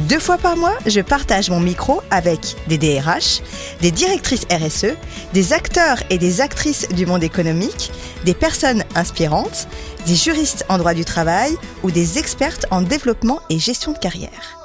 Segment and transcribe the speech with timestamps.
[0.00, 3.40] Deux fois par mois, je partage mon micro avec des DRH,
[3.80, 4.94] des directrices RSE,
[5.32, 7.90] des acteurs et des actrices du monde économique,
[8.24, 9.68] des personnes inspirantes,
[10.06, 14.58] des juristes en droit du travail ou des expertes en développement et gestion de carrière.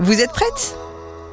[0.00, 0.76] Vous êtes prêtes?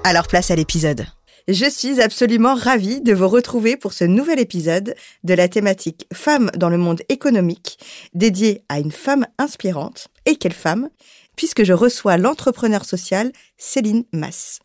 [0.04, 1.08] Alors place à l'épisode.
[1.48, 6.52] Je suis absolument ravie de vous retrouver pour ce nouvel épisode de la thématique Femmes
[6.58, 7.80] dans le monde économique,
[8.14, 10.08] dédié à une femme inspirante.
[10.26, 10.90] Et quelle femme?
[11.36, 14.60] Puisque je reçois l'entrepreneur social Céline Mass.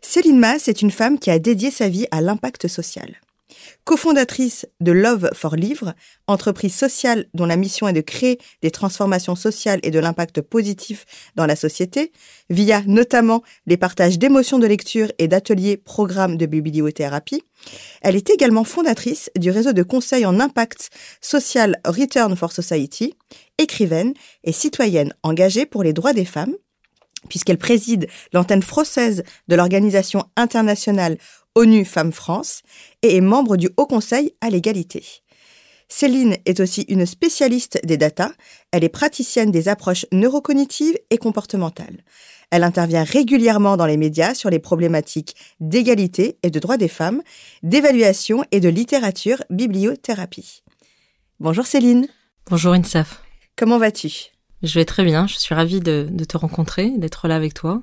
[0.00, 3.20] Céline Mass est une femme qui a dédié sa vie à l'impact social.
[3.84, 5.94] Cofondatrice de Love for Livre,
[6.26, 11.04] entreprise sociale dont la mission est de créer des transformations sociales et de l'impact positif
[11.34, 12.12] dans la société,
[12.50, 17.42] via notamment les partages d'émotions de lecture et d'ateliers programmes de bibliothérapie,
[18.00, 20.90] elle est également fondatrice du réseau de conseils en impact
[21.20, 23.14] social Return for Society,
[23.58, 24.14] écrivaine
[24.44, 26.54] et citoyenne engagée pour les droits des femmes,
[27.28, 31.18] puisqu'elle préside l'antenne française de l'organisation internationale
[31.54, 32.62] ONU Femmes France
[33.02, 35.04] et est membre du Haut Conseil à l'égalité.
[35.88, 38.32] Céline est aussi une spécialiste des data,
[38.70, 42.02] elle est praticienne des approches neurocognitives et comportementales.
[42.50, 47.22] Elle intervient régulièrement dans les médias sur les problématiques d'égalité et de droits des femmes,
[47.62, 50.62] d'évaluation et de littérature bibliothérapie.
[51.40, 52.08] Bonjour Céline.
[52.48, 53.22] Bonjour Insaf.
[53.56, 54.30] Comment vas-tu?
[54.62, 57.82] Je vais très bien, je suis ravie de, de te rencontrer, d'être là avec toi.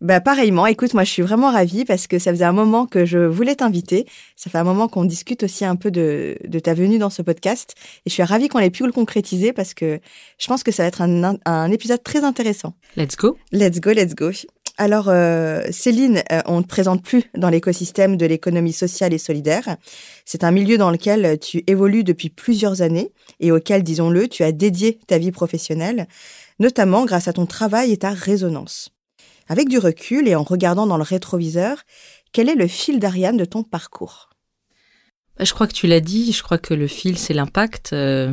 [0.00, 3.04] Bah pareillement, écoute, moi je suis vraiment ravie parce que ça faisait un moment que
[3.04, 4.06] je voulais t'inviter.
[4.34, 7.20] Ça fait un moment qu'on discute aussi un peu de, de, ta venue dans ce
[7.20, 7.74] podcast.
[8.06, 10.00] Et je suis ravie qu'on ait pu le concrétiser parce que
[10.38, 12.72] je pense que ça va être un, un épisode très intéressant.
[12.96, 13.36] Let's go.
[13.52, 14.30] Let's go, let's go.
[14.78, 19.18] Alors euh, Céline, euh, on ne te présente plus dans l'écosystème de l'économie sociale et
[19.18, 19.76] solidaire.
[20.24, 24.52] C'est un milieu dans lequel tu évolues depuis plusieurs années et auquel, disons-le, tu as
[24.52, 26.08] dédié ta vie professionnelle,
[26.58, 28.90] notamment grâce à ton travail et ta résonance.
[29.50, 31.78] Avec du recul et en regardant dans le rétroviseur,
[32.32, 34.30] quel est le fil d'Ariane de ton parcours?
[35.36, 37.92] Bah, Je crois que tu l'as dit, je crois que le fil, c'est l'impact.
[37.92, 38.32] Euh,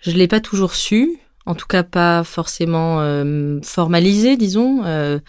[0.00, 4.82] je ne l'ai pas toujours su, en tout cas pas forcément euh, formalisé, disons.
[4.84, 5.20] Euh,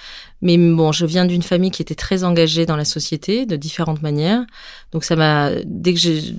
[0.41, 4.01] mais bon, je viens d'une famille qui était très engagée dans la société de différentes
[4.01, 4.43] manières.
[4.91, 6.33] Donc ça m'a, dès que j'ai,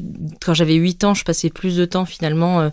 [0.44, 2.68] quand j'avais 8 ans, je passais plus de temps finalement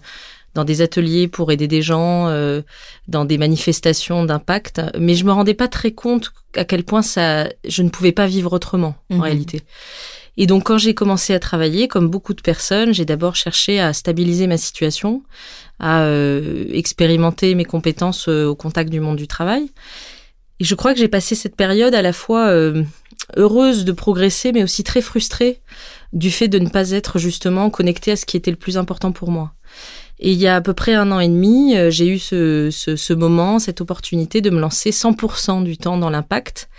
[0.53, 2.61] dans des ateliers pour aider des gens, euh,
[3.07, 7.49] dans des manifestations d'impact, mais je me rendais pas très compte à quel point ça,
[7.67, 9.21] je ne pouvais pas vivre autrement en mhm.
[9.21, 9.61] réalité.
[10.37, 13.93] Et donc quand j'ai commencé à travailler, comme beaucoup de personnes, j'ai d'abord cherché à
[13.93, 15.23] stabiliser ma situation,
[15.79, 19.69] à euh, expérimenter mes compétences euh, au contact du monde du travail.
[20.59, 22.53] Et je crois que j'ai passé cette période à la fois
[23.35, 25.61] heureuse de progresser, mais aussi très frustrée
[26.13, 29.11] du fait de ne pas être justement connectée à ce qui était le plus important
[29.11, 29.53] pour moi.
[30.19, 32.69] Et il y a à peu près un an et demi, euh, j'ai eu ce,
[32.71, 36.69] ce, ce, moment, cette opportunité de me lancer 100% du temps dans l'impact.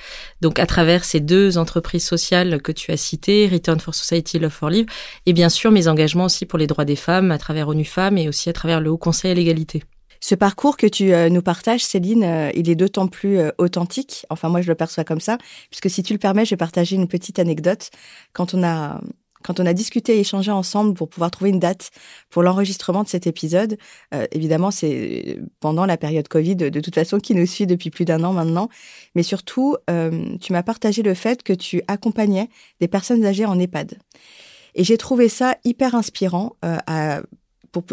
[0.40, 4.52] Donc à travers ces deux entreprises sociales que tu as citées, Return for Society, Love
[4.52, 4.86] for Live,
[5.26, 8.18] et bien sûr mes engagements aussi pour les droits des femmes à travers ONU Femmes
[8.18, 9.82] et aussi à travers le Haut Conseil à l'égalité.
[10.20, 14.24] Ce parcours que tu euh, nous partages, Céline, euh, il est d'autant plus authentique.
[14.30, 15.36] Enfin, moi, je le perçois comme ça,
[15.70, 17.90] puisque si tu le permets, je vais partager une petite anecdote.
[18.32, 19.00] Quand on a
[19.44, 21.90] quand on a discuté et échangé ensemble pour pouvoir trouver une date
[22.30, 23.76] pour l'enregistrement de cet épisode,
[24.14, 28.04] euh, évidemment, c'est pendant la période Covid, de toute façon, qui nous suit depuis plus
[28.04, 28.68] d'un an maintenant.
[29.14, 32.48] Mais surtout, euh, tu m'as partagé le fait que tu accompagnais
[32.80, 33.98] des personnes âgées en EHPAD.
[34.74, 37.20] Et j'ai trouvé ça hyper inspirant euh, à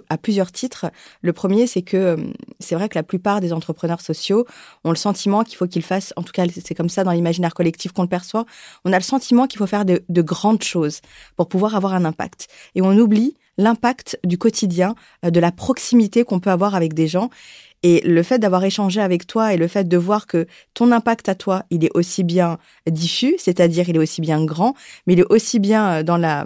[0.10, 0.88] à plusieurs titres.
[1.22, 2.18] Le premier, c'est que euh,
[2.60, 4.46] c'est vrai que la plupart des entrepreneurs sociaux
[4.84, 7.54] ont le sentiment qu'il faut qu'ils fassent, en tout cas c'est comme ça dans l'imaginaire
[7.54, 8.46] collectif qu'on le perçoit,
[8.86, 11.02] on a le sentiment qu'il faut faire de, de grandes choses
[11.36, 12.48] pour pouvoir avoir un impact.
[12.76, 14.96] Et on oublie l'impact du quotidien,
[15.26, 17.30] euh, de la proximité qu'on peut avoir avec des gens.
[17.84, 21.30] Et le fait d'avoir échangé avec toi et le fait de voir que ton impact
[21.30, 24.76] à toi, il est aussi bien diffus, c'est-à-dire il est aussi bien grand,
[25.08, 26.46] mais il est aussi bien euh, dans la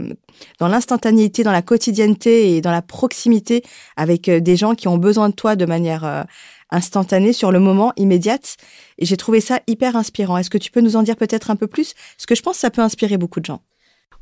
[0.60, 3.64] dans l'instantanéité, dans la quotidienneté et dans la proximité
[3.96, 6.26] avec euh, des gens qui ont besoin de toi de manière
[6.72, 8.58] instantanée sur le moment, immédiate.
[8.98, 10.38] Et j'ai trouvé ça hyper inspirant.
[10.38, 11.94] Est-ce que tu peux nous en dire peut-être un peu plus?
[12.18, 13.62] Parce que je pense que ça peut inspirer beaucoup de gens.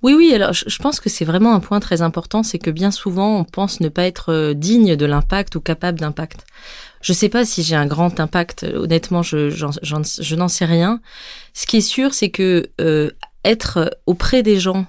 [0.04, 2.92] Oui, oui, alors je pense que c'est vraiment un point très important, c'est que bien
[2.92, 6.46] souvent on pense ne pas être euh, digne de l'impact ou capable d'impact.
[7.04, 11.02] Je ne sais pas si j'ai un grand impact, honnêtement, je, je n'en sais rien.
[11.54, 13.12] Ce qui est sûr, c'est que euh,
[13.44, 14.86] être auprès des gens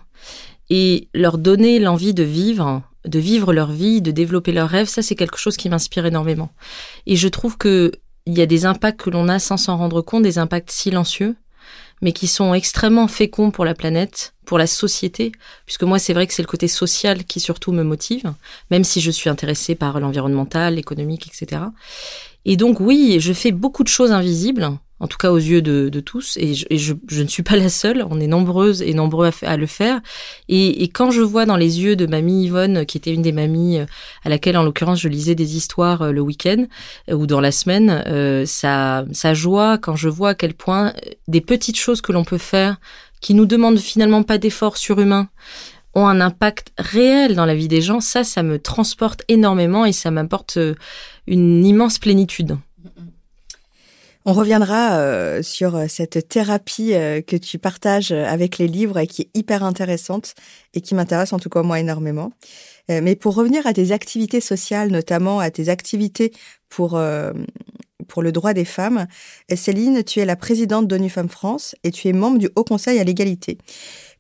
[0.71, 5.03] et leur donner l'envie de vivre, de vivre leur vie, de développer leurs rêves, ça
[5.03, 6.51] c'est quelque chose qui m'inspire énormément.
[7.07, 7.93] Et je trouve que
[8.27, 11.37] il y a des impacts que l'on a sans s'en rendre compte, des impacts silencieux,
[12.05, 15.33] mais qui sont extrêmement féconds pour la planète, pour la société,
[15.65, 18.35] puisque moi c'est vrai que c'est le côté social qui surtout me motive,
[18.71, 21.63] même si je suis intéressée par l'environnemental, l'économique, etc.
[22.45, 24.71] Et donc oui, je fais beaucoup de choses invisibles,
[25.05, 28.21] en tout cas aux yeux de, tous, et, je, ne suis pas la seule, on
[28.21, 30.01] est nombreuses et nombreux à, le faire.
[30.49, 33.81] Et, quand je vois dans les yeux de mamie Yvonne, qui était une des mamies
[33.81, 33.87] euh,
[34.25, 36.65] à laquelle en l'occurrence je lisais des histoires euh, le week-end
[37.11, 38.03] euh, ou dans la semaine,
[38.47, 40.95] sa, sa joie, quand je vois à quel point
[41.29, 42.79] des petites choses que l'on peut faire,
[43.21, 45.29] qui nous demandent finalement pas d'efforts surhumains,
[45.95, 49.93] ont un impact réel dans la vie des gens, ça, ça me transporte énormément et
[49.93, 50.59] ça m'apporte
[51.27, 52.57] une immense plénitude.
[54.27, 59.07] On reviendra euh, sur euh, cette thérapie euh, que tu partages avec les livres et
[59.07, 60.35] qui est hyper intéressante
[60.73, 62.33] et qui m'intéresse en tout cas moi énormément.
[62.89, 66.33] mais pour revenir à tes activités sociales, notamment à tes activités
[66.69, 67.01] pour
[68.09, 69.07] pour le droit des femmes,
[69.55, 72.99] Céline, tu es la présidente d'ONU Femmes France et tu es membre du Haut Conseil
[72.99, 73.57] à l'égalité.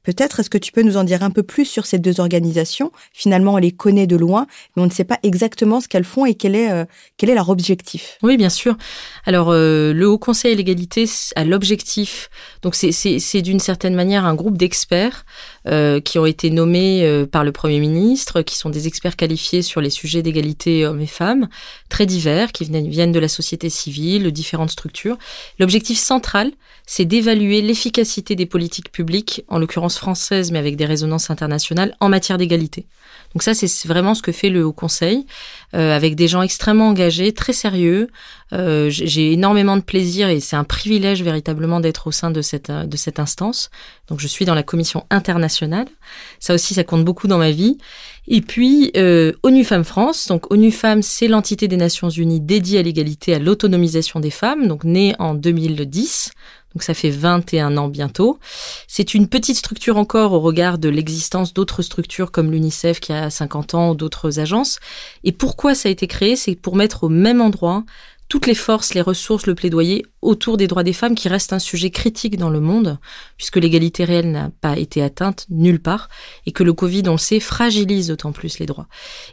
[0.04, 2.92] Peut-être est-ce que tu peux nous en dire un peu plus sur ces deux organisations?
[3.12, 4.46] Finalement, on les connaît de loin,
[4.76, 6.84] mais on ne sait pas exactement ce qu'elles font et quel est, euh,
[7.16, 8.18] quel est leur objectif.
[8.22, 8.76] Oui, bien sûr.
[9.24, 11.06] Alors, euh, le Haut Conseil à l'égalité
[11.36, 12.30] a l'objectif,
[12.62, 15.24] donc c'est d'une certaine manière un groupe d'experts
[15.66, 19.80] euh, qui ont été nommés par le Premier ministre, qui sont des experts qualifiés sur
[19.80, 21.48] les sujets d'égalité hommes et femmes,
[21.88, 25.16] très divers, qui viennent de la société civile, de différentes structures.
[25.58, 26.52] L'objectif central,
[26.86, 32.08] c'est d'évaluer l'efficacité des politiques publiques, en l'occurrence françaises, mais avec des résonances internationales, en
[32.08, 32.86] matière d'égalité.
[33.34, 35.26] Donc ça, c'est vraiment ce que fait le Haut Conseil,
[35.74, 38.08] euh, avec des gens extrêmement engagés, très sérieux.
[38.52, 42.70] Euh, J'ai énormément de plaisir et c'est un privilège véritablement d'être au sein de cette,
[42.70, 43.70] de cette instance.
[44.06, 45.88] Donc je suis dans la commission internationale.
[46.38, 47.78] Ça aussi, ça compte beaucoup dans ma vie.
[48.28, 50.28] Et puis, euh, ONU Femmes France.
[50.28, 54.68] Donc ONU Femmes, c'est l'entité des Nations Unies dédiée à l'égalité, à l'autonomisation des femmes,
[54.68, 56.30] donc née en 2010
[56.74, 58.38] donc ça fait 21 ans bientôt.
[58.88, 63.30] C'est une petite structure encore au regard de l'existence d'autres structures comme l'UNICEF qui a
[63.30, 64.80] 50 ans ou d'autres agences.
[65.22, 66.34] Et pourquoi ça a été créé?
[66.34, 67.84] C'est pour mettre au même endroit
[68.28, 71.58] toutes les forces, les ressources, le plaidoyer autour des droits des femmes qui reste un
[71.58, 72.98] sujet critique dans le monde,
[73.36, 76.08] puisque l'égalité réelle n'a pas été atteinte nulle part,
[76.46, 78.88] et que le Covid, on le sait, fragilise d'autant plus les droits.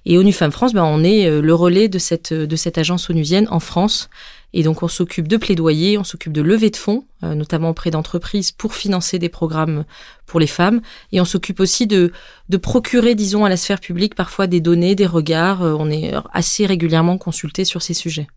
[0.05, 3.09] Et ONU Femmes France, ben, on est euh, le relais de cette, de cette agence
[3.09, 4.09] onusienne en France,
[4.53, 7.89] et donc on s'occupe de plaidoyer, on s'occupe de lever de fonds, euh, notamment auprès
[7.89, 9.85] d'entreprises pour financer des programmes
[10.25, 10.81] pour les femmes.
[11.13, 12.11] Et on s'occupe aussi de,
[12.49, 15.61] de procurer, disons, à la sphère publique parfois des données, des regards.
[15.61, 18.27] Euh, on est assez régulièrement consulté sur ces sujets.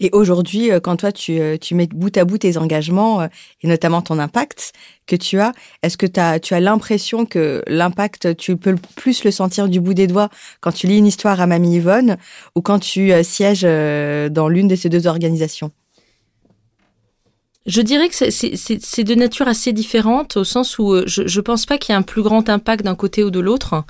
[0.00, 3.26] Et aujourd'hui, euh, quand toi, tu, euh, tu mets bout à bout tes engagements euh,
[3.62, 4.72] et notamment ton impact
[5.06, 5.52] que tu as,
[5.82, 9.94] est-ce que as, tu as l'impression que l'impact, tu peux plus le sentir du bout
[9.94, 10.28] des doigts
[10.60, 12.16] quand tu lis une histoire à Mamie Yvonne
[12.54, 15.72] ou quand tu sièges dans l'une de ces deux organisations?
[17.66, 21.78] Je dirais que c'est de nature assez différente au sens où je ne pense pas
[21.78, 23.84] qu'il y ait un plus grand impact d'un côté ou de l'autre.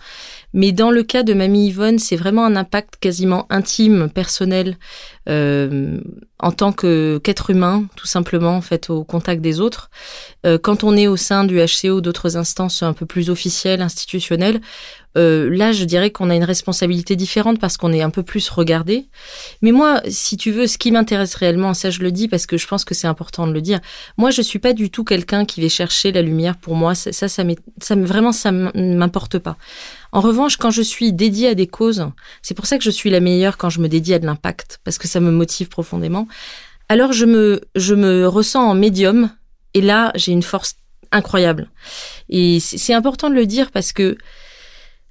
[0.52, 4.76] Mais dans le cas de Mamie Yvonne, c'est vraiment un impact quasiment intime, personnel,
[5.28, 5.98] euh,
[6.38, 9.90] en tant que qu'être humain, tout simplement, en fait, au contact des autres.
[10.44, 14.60] Euh, quand on est au sein du HCO d'autres instances un peu plus officielles, institutionnelles,
[15.18, 18.48] euh, là, je dirais qu'on a une responsabilité différente parce qu'on est un peu plus
[18.48, 19.08] regardé.
[19.60, 22.56] Mais moi, si tu veux, ce qui m'intéresse réellement, ça je le dis parce que
[22.56, 23.80] je pense que c'est important de le dire.
[24.16, 26.94] Moi, je suis pas du tout quelqu'un qui va chercher la lumière pour moi.
[26.94, 27.44] Ça, ça, ça,
[27.80, 29.56] ça vraiment, ça m'importe pas.
[30.12, 32.06] En revanche, quand je suis dédiée à des causes,
[32.42, 34.80] c'est pour ça que je suis la meilleure quand je me dédie à de l'impact,
[34.84, 36.28] parce que ça me motive profondément.
[36.88, 39.30] Alors je me, je me ressens en médium,
[39.72, 40.76] et là j'ai une force
[41.10, 41.70] incroyable.
[42.28, 44.16] Et c'est important de le dire parce que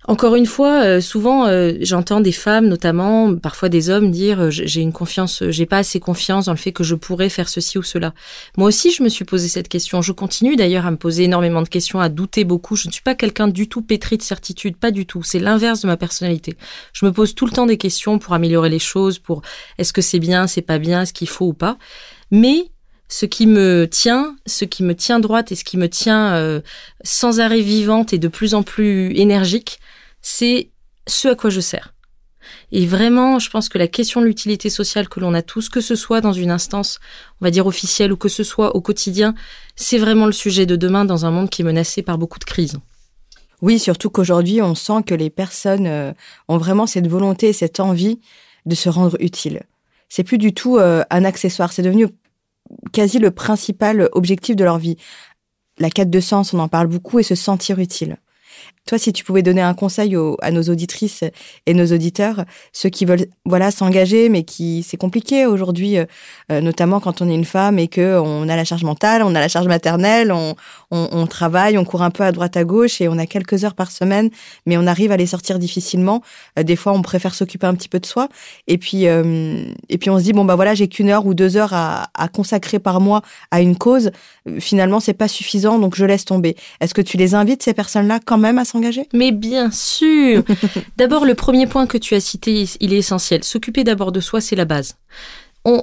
[0.07, 4.49] encore une fois, euh, souvent euh, j'entends des femmes, notamment parfois des hommes, dire euh,
[4.49, 7.77] j'ai une confiance, j'ai pas assez confiance dans le fait que je pourrais faire ceci
[7.77, 8.15] ou cela.
[8.57, 10.01] Moi aussi, je me suis posé cette question.
[10.01, 12.75] Je continue d'ailleurs à me poser énormément de questions, à douter beaucoup.
[12.75, 15.21] Je ne suis pas quelqu'un du tout pétri de certitude, pas du tout.
[15.21, 16.57] C'est l'inverse de ma personnalité.
[16.93, 19.43] Je me pose tout le temps des questions pour améliorer les choses, pour
[19.77, 21.77] est-ce que c'est bien, c'est pas bien, est-ce qu'il faut ou pas.
[22.31, 22.70] Mais
[23.13, 26.61] ce qui me tient, ce qui me tient droite et ce qui me tient
[27.03, 29.81] sans arrêt vivante et de plus en plus énergique,
[30.21, 30.71] c'est
[31.07, 31.93] ce à quoi je sers.
[32.71, 35.81] Et vraiment, je pense que la question de l'utilité sociale que l'on a tous, que
[35.81, 36.99] ce soit dans une instance,
[37.39, 39.35] on va dire officielle, ou que ce soit au quotidien,
[39.75, 42.45] c'est vraiment le sujet de demain dans un monde qui est menacé par beaucoup de
[42.45, 42.77] crises.
[43.61, 46.13] Oui, surtout qu'aujourd'hui, on sent que les personnes euh,
[46.47, 48.19] ont vraiment cette volonté, cette envie
[48.65, 49.63] de se rendre utile.
[50.09, 52.07] C'est plus du tout euh, un accessoire, c'est devenu
[52.91, 54.97] quasi le principal objectif de leur vie.
[55.77, 58.17] La quête de sens, on en parle beaucoup, et se sentir utile.
[58.87, 61.23] Toi, si tu pouvais donner un conseil à nos auditrices
[61.67, 66.05] et nos auditeurs, ceux qui veulent voilà s'engager, mais qui c'est compliqué aujourd'hui, euh,
[66.51, 69.35] euh, notamment quand on est une femme et que on a la charge mentale, on
[69.35, 70.55] a la charge maternelle, on,
[70.89, 73.75] on, travaille, on court un peu à droite à gauche et on a quelques heures
[73.75, 74.29] par semaine,
[74.65, 76.21] mais on arrive à les sortir difficilement.
[76.57, 78.29] Euh, des fois, on préfère s'occuper un petit peu de soi
[78.67, 81.55] et puis et puis on se dit bon bah voilà, j'ai qu'une heure ou deux
[81.55, 83.21] heures à, à consacrer par mois
[83.51, 84.11] à une cause.
[84.59, 86.55] Finalement, c'est pas suffisant, donc je laisse tomber.
[86.79, 89.07] Est-ce que tu les invites ces personnes-là quand même à s'engager?
[89.13, 90.43] Mais bien sûr
[90.97, 93.43] D'abord, le premier point que tu as cité, il est essentiel.
[93.43, 94.97] S'occuper d'abord de soi, c'est la base.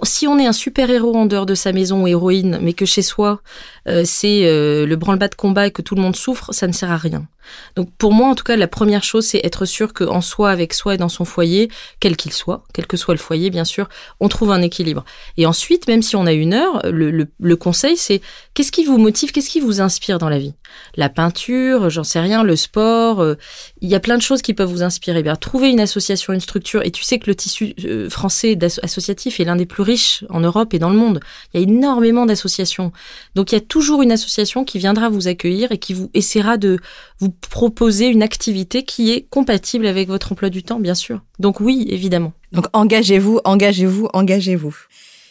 [0.03, 3.03] si on est un super-héros en dehors de sa maison ou héroïne, mais que chez
[3.03, 3.43] soi,
[3.87, 6.73] euh, c'est euh, le branle-bas de combat et que tout le monde souffre, ça ne
[6.73, 7.29] sert à rien.
[7.77, 10.75] Donc pour moi, en tout cas, la première chose, c'est être sûr qu'en soi, avec
[10.75, 11.69] soi et dans son foyer,
[12.01, 13.89] quel qu'il soit, quel que soit le foyer, bien sûr,
[14.21, 15.05] on trouve un équilibre.
[15.37, 18.21] Et ensuite, même si on a une heure, le, le, conseil, c'est
[18.55, 20.55] qu'est-ce qui vous motive, qu'est-ce qui vous inspire dans la vie?
[20.97, 23.35] La peinture, j'en sais rien, le sport, euh,
[23.81, 25.23] il y a plein de choses qui peuvent vous inspirer.
[25.23, 29.41] Bien, trouver une association, une structure, et tu sais que le tissu euh, français associatif
[29.41, 31.21] est l'un des plus riches en Europe et dans le monde.
[31.53, 32.93] Il y a énormément d'associations.
[33.35, 36.57] Donc il y a toujours une association qui viendra vous accueillir et qui vous essaiera
[36.57, 36.79] de
[37.19, 41.23] vous proposer une activité qui est compatible avec votre emploi du temps, bien sûr.
[41.39, 42.33] Donc oui, évidemment.
[42.53, 44.77] Donc engagez-vous, engagez-vous, engagez-vous.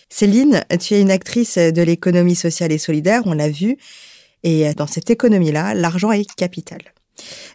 [0.10, 3.78] Céline, tu es une actrice de l'économie sociale et solidaire, on l'a vu.
[4.44, 6.80] Et dans cette économie-là, l'argent est capital.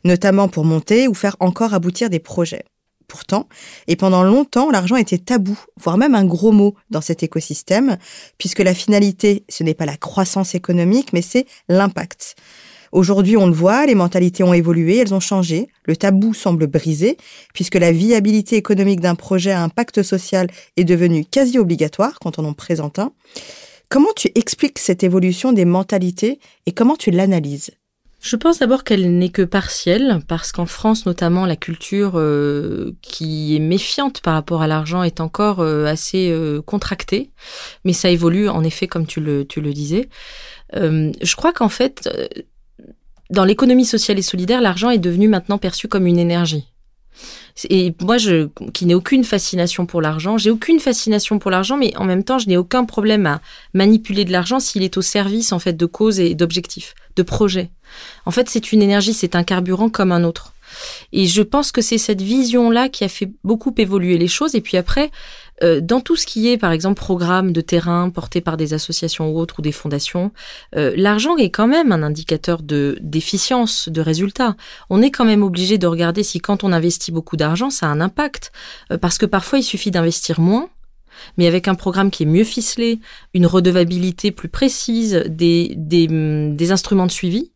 [0.05, 2.65] Notamment pour monter ou faire encore aboutir des projets.
[3.09, 3.47] Pourtant,
[3.89, 7.99] et pendant longtemps, l'argent était tabou, voire même un gros mot dans cet écosystème,
[8.39, 12.37] puisque la finalité, ce n'est pas la croissance économique, mais c'est l'impact.
[12.93, 15.69] Aujourd'hui, on le voit, les mentalités ont évolué, elles ont changé.
[15.87, 17.17] Le tabou semble brisé,
[17.55, 22.45] puisque la viabilité économique d'un projet à impact social est devenue quasi obligatoire quand on
[22.45, 23.13] en présente un.
[23.89, 27.71] Comment tu expliques cette évolution des mentalités et comment tu l'analyses?
[28.21, 33.57] Je pense d'abord qu'elle n'est que partielle, parce qu'en France notamment, la culture euh, qui
[33.57, 37.33] est méfiante par rapport à l'argent est encore euh, assez euh, contractée,
[37.85, 40.09] mais ça évolue en effet comme tu le, tu le disais.
[40.75, 42.09] je crois qu'en fait,
[43.33, 46.67] dans l'économie sociale et solidaire, l'argent est devenu maintenant perçu comme une énergie.
[47.69, 51.95] Et moi, je, qui n'ai aucune fascination pour l'argent, j'ai aucune fascination pour l'argent, mais
[51.97, 53.41] en même temps, je n'ai aucun problème à
[53.75, 57.71] manipuler de l'argent s'il est au service, en fait, de causes et d'objectifs, de projets.
[58.25, 60.55] En fait, c'est une énergie, c'est un carburant comme un autre.
[61.13, 64.55] Et je pense que c'est cette vision-là qui a fait beaucoup évoluer les choses.
[64.55, 65.11] Et puis après,
[65.63, 69.31] euh, dans tout ce qui est, par exemple, programme de terrain porté par des associations
[69.31, 70.33] ou autres ou des fondations,
[70.77, 74.57] euh, l'argent est quand même un indicateur de d'efficience, de résultat.
[74.91, 77.91] On est quand même obligé de regarder si quand on investit beaucoup d'argent, ça a
[77.91, 78.53] un impact.
[78.91, 80.69] Euh, parce que parfois, il suffit d'investir moins,
[81.37, 83.01] mais avec un programme qui est mieux ficelé,
[83.35, 87.52] une redevabilité plus précise, des, des, des instruments de suivi,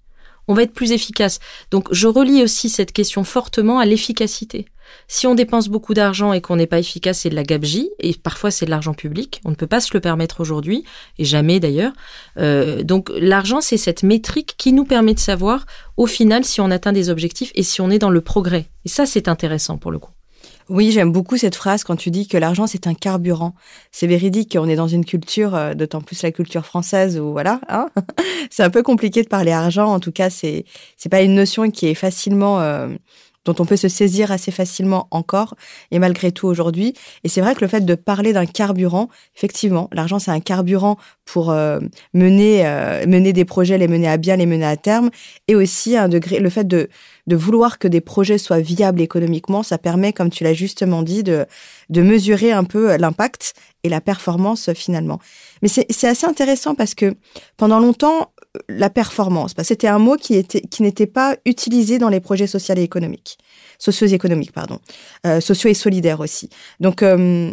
[0.49, 1.39] on va être plus efficace.
[1.71, 4.67] Donc je relie aussi cette question fortement à l'efficacité.
[5.09, 8.15] Si on dépense beaucoup d'argent et qu'on n'est pas efficace, c'est de la gabegie, et
[8.15, 9.41] parfois c'est de l'argent public.
[9.45, 10.85] On ne peut pas se le permettre aujourd'hui,
[11.19, 11.93] et jamais d'ailleurs.
[12.39, 16.71] Euh, donc l'argent, c'est cette métrique qui nous permet de savoir, au final, si on
[16.71, 18.67] atteint des objectifs et si on est dans le progrès.
[18.85, 20.13] Et ça, c'est intéressant pour le coup.
[20.69, 23.55] Oui, j'aime beaucoup cette phrase quand tu dis que l'argent c'est un carburant.
[23.93, 27.61] C'est véridique, on est dans une culture, euh, d'autant plus la culture française où voilà,
[27.69, 27.89] hein
[28.51, 29.87] c'est un peu compliqué de parler argent.
[29.87, 30.65] En tout cas, c'est
[30.97, 32.89] c'est pas une notion qui est facilement euh,
[33.47, 35.55] dont on peut se saisir assez facilement encore
[35.91, 36.93] et malgré tout aujourd'hui.
[37.25, 40.99] Et c'est vrai que le fait de parler d'un carburant, effectivement, l'argent c'est un carburant
[41.25, 41.81] pour euh,
[42.13, 45.11] mener euh, mener des projets, les mener à bien, les mener à terme,
[45.49, 46.89] et aussi un degré, le fait de
[47.27, 51.23] de vouloir que des projets soient viables économiquement, ça permet, comme tu l'as justement dit,
[51.23, 51.47] de
[51.89, 55.21] de mesurer un peu l'impact et la performance finalement.
[55.63, 57.15] Mais c'est assez intéressant parce que
[57.57, 58.33] pendant longtemps,
[58.69, 59.55] la performance.
[59.63, 63.39] C'était un mot qui était qui n'était pas utilisé dans les projets sociaux et économiques.
[63.79, 64.79] socio-économiques, pardon,
[65.27, 66.49] euh, sociaux et solidaires aussi.
[66.81, 67.53] Donc, euh,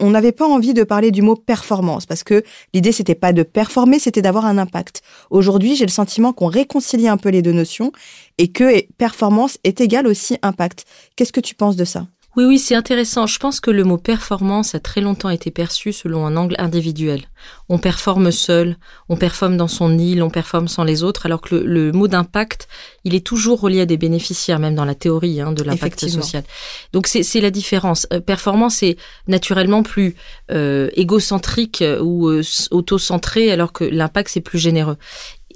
[0.00, 2.42] on n'avait pas envie de parler du mot performance parce que
[2.74, 5.02] l'idée c'était pas de performer, c'était d'avoir un impact.
[5.30, 7.92] Aujourd'hui, j'ai le sentiment qu'on réconcilie un peu les deux notions
[8.38, 10.84] et que performance est égal aussi impact.
[11.14, 12.06] Qu'est-ce que tu penses de ça?
[12.36, 13.26] Oui, oui, c'est intéressant.
[13.26, 17.22] Je pense que le mot performance a très longtemps été perçu selon un angle individuel.
[17.70, 18.76] On performe seul,
[19.08, 22.68] on performe dans son île, on performe sans les autres, alors que le, mot d'impact,
[23.04, 26.44] il est toujours relié à des bénéficiaires, même dans la théorie hein, de l'impact social.
[26.92, 28.06] Donc c'est la différence.
[28.12, 30.14] Euh, performance est naturellement plus
[30.50, 34.98] euh, égocentrique ou euh, auto-centré, alors que l'impact c'est plus généreux.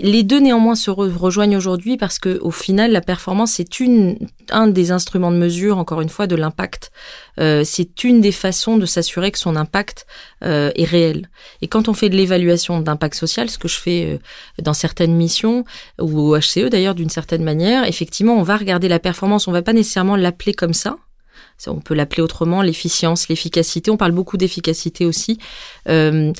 [0.03, 4.17] Les deux néanmoins se rejoignent aujourd'hui parce que au final la performance c'est une
[4.49, 6.91] un des instruments de mesure encore une fois de l'impact.
[7.39, 10.07] Euh, c'est une des façons de s'assurer que son impact
[10.43, 11.29] euh, est réel.
[11.61, 15.15] Et quand on fait de l'évaluation d'impact social, ce que je fais euh, dans certaines
[15.15, 15.65] missions
[16.01, 19.61] ou au HCE d'ailleurs d'une certaine manière, effectivement on va regarder la performance, on va
[19.61, 20.97] pas nécessairement l'appeler comme ça,
[21.69, 23.91] on peut l'appeler autrement, l'efficience, l'efficacité.
[23.91, 25.39] On parle beaucoup d'efficacité aussi.
[25.89, 26.33] Euh,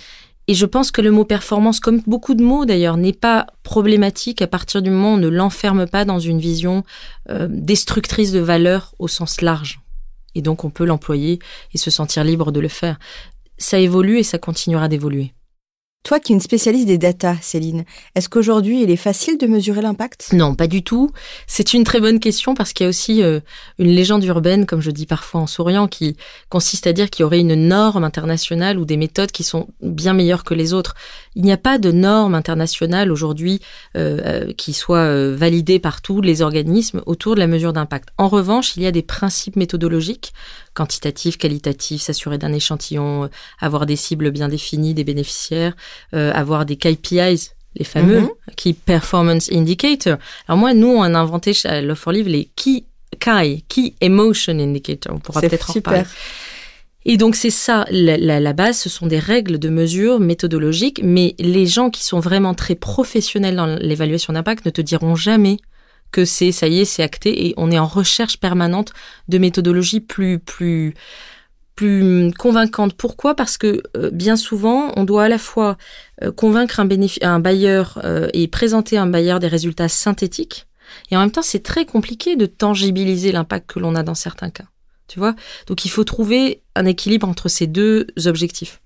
[0.51, 4.43] et je pense que le mot performance, comme beaucoup de mots d'ailleurs, n'est pas problématique
[4.43, 6.83] à partir du moment où on ne l'enferme pas dans une vision
[7.29, 9.79] euh, destructrice de valeur au sens large.
[10.35, 11.39] Et donc on peut l'employer
[11.73, 12.99] et se sentir libre de le faire.
[13.59, 15.35] Ça évolue et ça continuera d'évoluer.
[16.03, 19.83] Toi qui es une spécialiste des data, Céline, est-ce qu'aujourd'hui il est facile de mesurer
[19.83, 20.31] l'impact?
[20.33, 21.11] Non, pas du tout.
[21.47, 23.41] C'est une très bonne question parce qu'il y a aussi euh,
[23.79, 26.17] une légende urbaine, comme je dis parfois en souriant, qui
[26.49, 30.15] consiste à dire qu'il y aurait une norme internationale ou des méthodes qui sont bien
[30.15, 30.95] meilleures que les autres.
[31.35, 33.61] Il n'y a pas de norme internationale aujourd'hui
[33.95, 38.09] euh, euh, qui soit validée par tous les organismes autour de la mesure d'impact.
[38.17, 40.33] En revanche, il y a des principes méthodologiques
[40.75, 43.29] quantitatif, qualitatif, s'assurer d'un échantillon, euh,
[43.61, 45.75] avoir des cibles bien définies des bénéficiaires,
[46.15, 48.31] euh, avoir des KPIs, les fameux mhm.
[48.57, 50.19] Key Performance Indicator.
[50.49, 52.85] Alors moi, nous, on a inventé chez Love for Live les Key
[53.19, 55.15] KI, Key Emotion Indicator.
[55.15, 56.05] On pourra peut-être en parler.
[57.07, 61.35] Et donc c'est ça, la, la, base, ce sont des règles de mesure méthodologiques, mais
[61.39, 65.57] les gens qui sont vraiment très professionnels dans l'évaluation d'impact ne te diront jamais
[66.11, 68.93] que c'est ça y est, c'est acté et on est en recherche permanente
[69.29, 70.95] de méthodologies plus plus
[71.77, 72.95] plus convaincantes.
[72.95, 73.35] Pourquoi?
[73.35, 75.79] Parce que euh, bien souvent, on doit à la fois
[76.23, 76.89] euh, convaincre un,
[77.23, 80.67] un bailleur euh, et présenter un bailleur des résultats synthétiques,
[81.11, 84.51] et en même temps, c'est très compliqué de tangibiliser l'impact que l'on a dans certains
[84.51, 84.65] cas.
[85.09, 85.35] Tu vois?
[85.67, 88.81] Donc, il faut trouver un équilibre entre ces deux objectifs.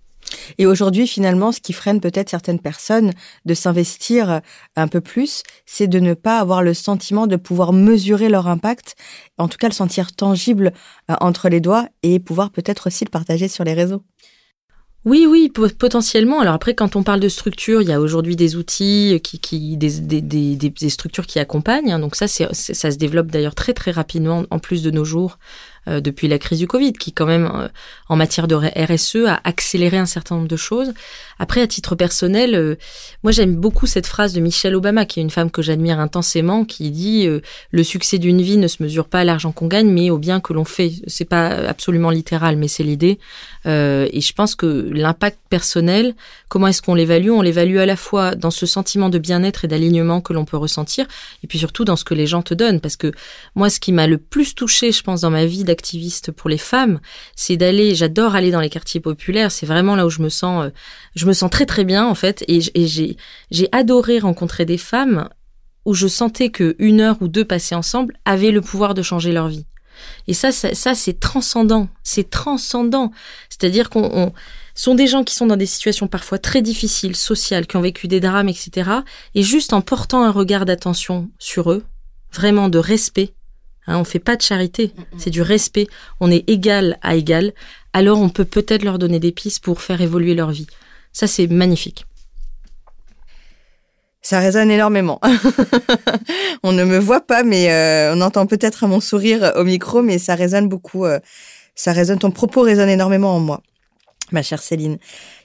[0.59, 3.13] Et aujourd'hui, finalement, ce qui freine peut-être certaines personnes
[3.45, 4.41] de s'investir
[4.77, 8.97] un peu plus, c'est de ne pas avoir le sentiment de pouvoir mesurer leur impact,
[9.39, 10.73] en tout cas le sentir tangible
[11.11, 14.03] euh, entre les doigts et pouvoir peut-être aussi le partager sur les réseaux.
[15.05, 16.41] Oui, oui, potentiellement.
[16.41, 19.21] Alors après, quand on parle de structure, il y a aujourd'hui des outils
[19.77, 21.93] des, structures qui accompagnent.
[21.93, 21.99] Hein.
[21.99, 25.39] Donc ça, ça se développe d'ailleurs très très rapidement, en plus de nos jours.
[25.87, 27.69] Euh, depuis la crise du Covid, qui quand même, euh,
[28.09, 30.95] en matière de RSE, a accéléré un certain nombre de choses.
[31.39, 32.77] Après, à titre personnel, euh,
[33.23, 36.65] moi j'aime beaucoup cette phrase de Michelle Obama, qui est une femme que j'admire intensément,
[36.65, 37.29] qui dit
[37.71, 40.41] le succès d'une vie ne se mesure pas à l'argent qu'on gagne, mais au bien
[40.41, 40.93] que l'on fait.
[41.07, 43.19] C'est pas absolument littéral, mais c'est l'idée.
[43.67, 46.15] et je pense que l'impact personnel,
[46.49, 47.31] comment est-ce qu'on l'évalue?
[47.31, 50.57] On l'évalue à la fois dans ce sentiment de bien-être et d'alignement que l'on peut
[50.57, 51.07] ressentir,
[51.43, 52.81] et puis surtout dans ce que les gens te donnent.
[52.81, 53.13] Parce que
[53.55, 56.59] moi, ce qui m'a le plus touché, je pense, dans ma vie activiste pour les
[56.59, 57.01] femmes,
[57.37, 60.67] c'est d'aller, j'adore aller dans les quartiers populaires, c'est vraiment là où je me sens,
[60.67, 60.71] euh,
[61.35, 63.17] sens très très bien en fait, et, j'ai,
[63.51, 65.29] j'ai adoré rencontrer des femmes
[65.85, 69.33] où je sentais que une heure ou deux passées ensemble avaient le pouvoir de changer
[69.33, 69.67] leur vie.
[70.27, 73.13] Et ça, ça, c'est transcendant, c'est transcendant.
[73.49, 74.33] C'est-à-dire qu'on
[74.75, 78.09] sont des gens qui sont dans des situations parfois très difficiles, sociales, qui ont vécu
[78.09, 78.91] des drames, etc.
[79.37, 81.85] Et juste en portant un regard d'attention sur eux,
[82.33, 83.35] vraiment de respect,
[83.87, 85.89] Hein, on fait pas de charité, c'est du respect.
[86.21, 87.53] On est égal à égal.
[87.93, 90.67] Alors on peut peut-être leur donner des pistes pour faire évoluer leur vie.
[91.15, 92.05] Ça, c'est magnifique.
[94.21, 95.21] Ça résonne énormément.
[96.63, 100.19] on ne me voit pas, mais euh, on entend peut-être mon sourire au micro, mais
[100.19, 101.05] ça résonne beaucoup.
[101.05, 101.21] Euh,
[101.75, 102.19] ça résonne.
[102.19, 103.63] Ton propos résonne énormément en moi,
[104.33, 104.99] ma chère Céline.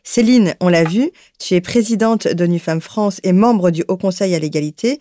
[0.04, 4.34] Céline, on l'a vu, tu es présidente d'ONU Femmes France et membre du Haut Conseil
[4.34, 5.00] à l'égalité.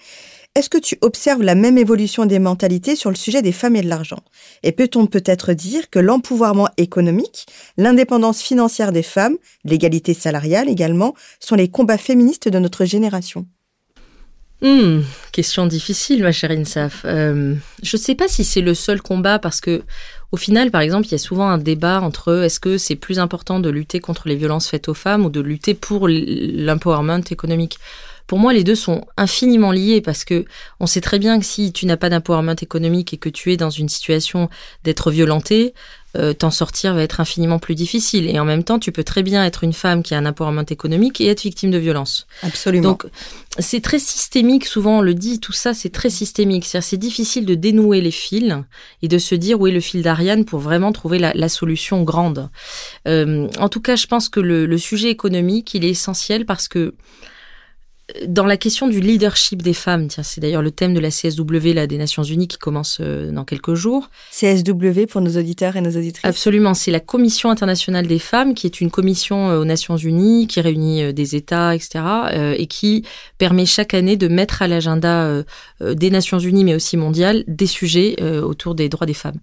[0.58, 3.80] Est-ce que tu observes la même évolution des mentalités sur le sujet des femmes et
[3.80, 4.18] de l'argent?
[4.64, 11.54] Et peut-on peut-être dire que l'empouvoirment économique, l'indépendance financière des femmes, l'égalité salariale également, sont
[11.54, 13.46] les combats féministes de notre génération?
[14.60, 17.02] Hmm, question difficile, ma chère Insaf.
[17.04, 19.84] Euh, je ne sais pas si c'est le seul combat parce que,
[20.32, 23.20] au final, par exemple, il y a souvent un débat entre est-ce que c'est plus
[23.20, 27.78] important de lutter contre les violences faites aux femmes ou de lutter pour l'empowerment économique?
[28.28, 30.44] Pour moi, les deux sont infiniment liés parce que
[30.80, 33.56] on sait très bien que si tu n'as pas d'empowerment économique et que tu es
[33.56, 34.50] dans une situation
[34.84, 35.72] d'être violenté,
[36.16, 38.28] euh, t'en sortir va être infiniment plus difficile.
[38.28, 40.66] Et en même temps, tu peux très bien être une femme qui a un empowerment
[40.68, 42.26] économique et être victime de violence.
[42.42, 42.90] Absolument.
[42.90, 43.06] Donc,
[43.58, 44.66] c'est très systémique.
[44.66, 46.66] Souvent, on le dit, tout ça, c'est très systémique.
[46.66, 48.54] C'est difficile de dénouer les fils
[49.00, 52.50] et de se dire où est le fil d'Ariane pour vraiment trouver la, solution grande.
[53.06, 56.68] Euh, en tout cas, je pense que le, le sujet économique, il est essentiel parce
[56.68, 56.94] que
[58.26, 61.74] dans la question du leadership des femmes, tiens, c'est d'ailleurs le thème de la CSW
[61.74, 64.08] là, des Nations Unies qui commence euh, dans quelques jours.
[64.32, 66.24] CSW pour nos auditeurs et nos auditrices.
[66.24, 70.46] Absolument, c'est la Commission internationale des femmes, qui est une commission euh, aux Nations Unies
[70.46, 72.04] qui réunit euh, des États, etc.,
[72.56, 73.04] et qui
[73.36, 75.42] permet chaque année de mettre à l'agenda
[75.80, 79.38] des Nations Unies, mais aussi mondial, des sujets autour des droits des femmes.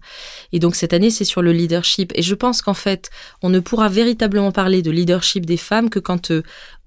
[0.52, 2.12] Et donc cette année, c'est sur le leadership.
[2.14, 3.10] Et je pense qu'en fait,
[3.42, 6.32] on ne pourra véritablement parler de leadership des femmes que quand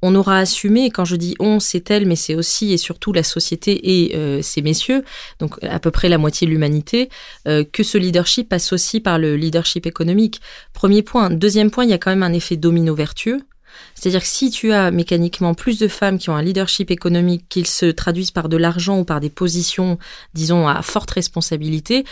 [0.01, 3.23] on aura assumé, quand je dis on, c'est elle, mais c'est aussi et surtout la
[3.23, 5.03] société et euh, ces messieurs,
[5.39, 7.09] donc à peu près la moitié de l'humanité,
[7.47, 10.41] euh, que ce leadership passe aussi par le leadership économique.
[10.73, 11.29] Premier point.
[11.29, 13.41] Deuxième point, il y a quand même un effet domino vertueux.
[13.95, 17.67] C'est-à-dire que si tu as mécaniquement plus de femmes qui ont un leadership économique, qu'ils
[17.67, 19.97] se traduisent par de l'argent ou par des positions,
[20.33, 22.05] disons, à forte responsabilité,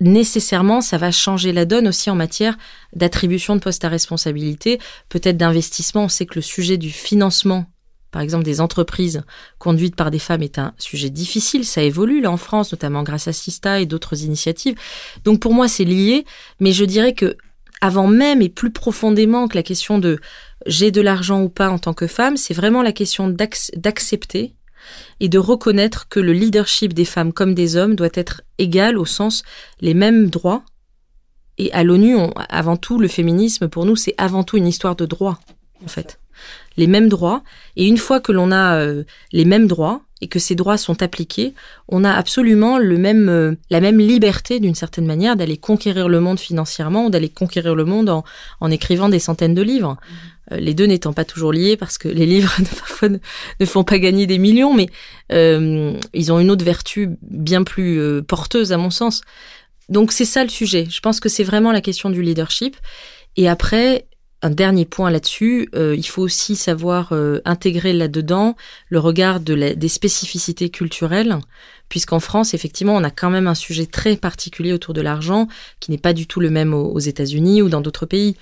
[0.00, 2.56] nécessairement, ça va changer la donne aussi en matière
[2.94, 6.04] d'attribution de postes à responsabilité, peut-être d'investissement.
[6.04, 7.66] On sait que le sujet du financement,
[8.10, 9.22] par exemple des entreprises
[9.58, 11.64] conduites par des femmes, est un sujet difficile.
[11.64, 14.76] Ça évolue là en France, notamment grâce à Sista et d'autres initiatives.
[15.24, 16.24] Donc pour moi, c'est lié,
[16.60, 17.36] mais je dirais que
[17.80, 20.18] avant même et plus profondément que la question de
[20.66, 24.54] j'ai de l'argent ou pas en tant que femme, c'est vraiment la question d'accepter
[25.20, 29.04] et de reconnaître que le leadership des femmes comme des hommes doit être égal au
[29.04, 29.42] sens
[29.80, 30.62] les mêmes droits.
[31.58, 32.16] Et à l'ONU,
[32.48, 35.40] avant tout, le féminisme, pour nous, c'est avant tout une histoire de droits,
[35.84, 36.20] en fait.
[36.76, 37.42] Les mêmes droits.
[37.76, 41.02] Et une fois que l'on a euh, les mêmes droits, et que ces droits sont
[41.02, 41.54] appliqués,
[41.88, 46.20] on a absolument le même, euh, la même liberté d'une certaine manière d'aller conquérir le
[46.20, 48.24] monde financièrement ou d'aller conquérir le monde en,
[48.60, 49.96] en, écrivant des centaines de livres.
[49.96, 53.98] Euh, les deux n'étant pas toujours liés parce que les livres parfois ne, font pas
[53.98, 54.88] gagner des millions, mais
[55.32, 59.22] euh, ils ont une autre vertu bien plus euh, porteuse à mon sens.
[59.88, 60.86] Donc c'est ça le sujet.
[60.90, 62.76] Je pense que c'est vraiment la question du leadership.
[63.36, 64.07] Et après,
[64.42, 68.56] un dernier point là-dessus, euh, il faut aussi savoir euh, intégrer là-dedans
[68.88, 71.38] le regard de des spécificités culturelles,
[71.88, 75.48] puisqu'en France, effectivement, on a quand même un sujet très particulier autour de l'argent,
[75.80, 78.36] qui n'est pas du tout le même aux, États-Unis ou dans d'autres pays,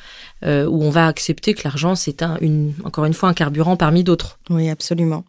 [0.44, 3.76] euh, où on va accepter que l'argent, c'est un, une, encore une fois un carburant
[3.76, 4.38] parmi d'autres.
[4.50, 5.24] Oui, absolument.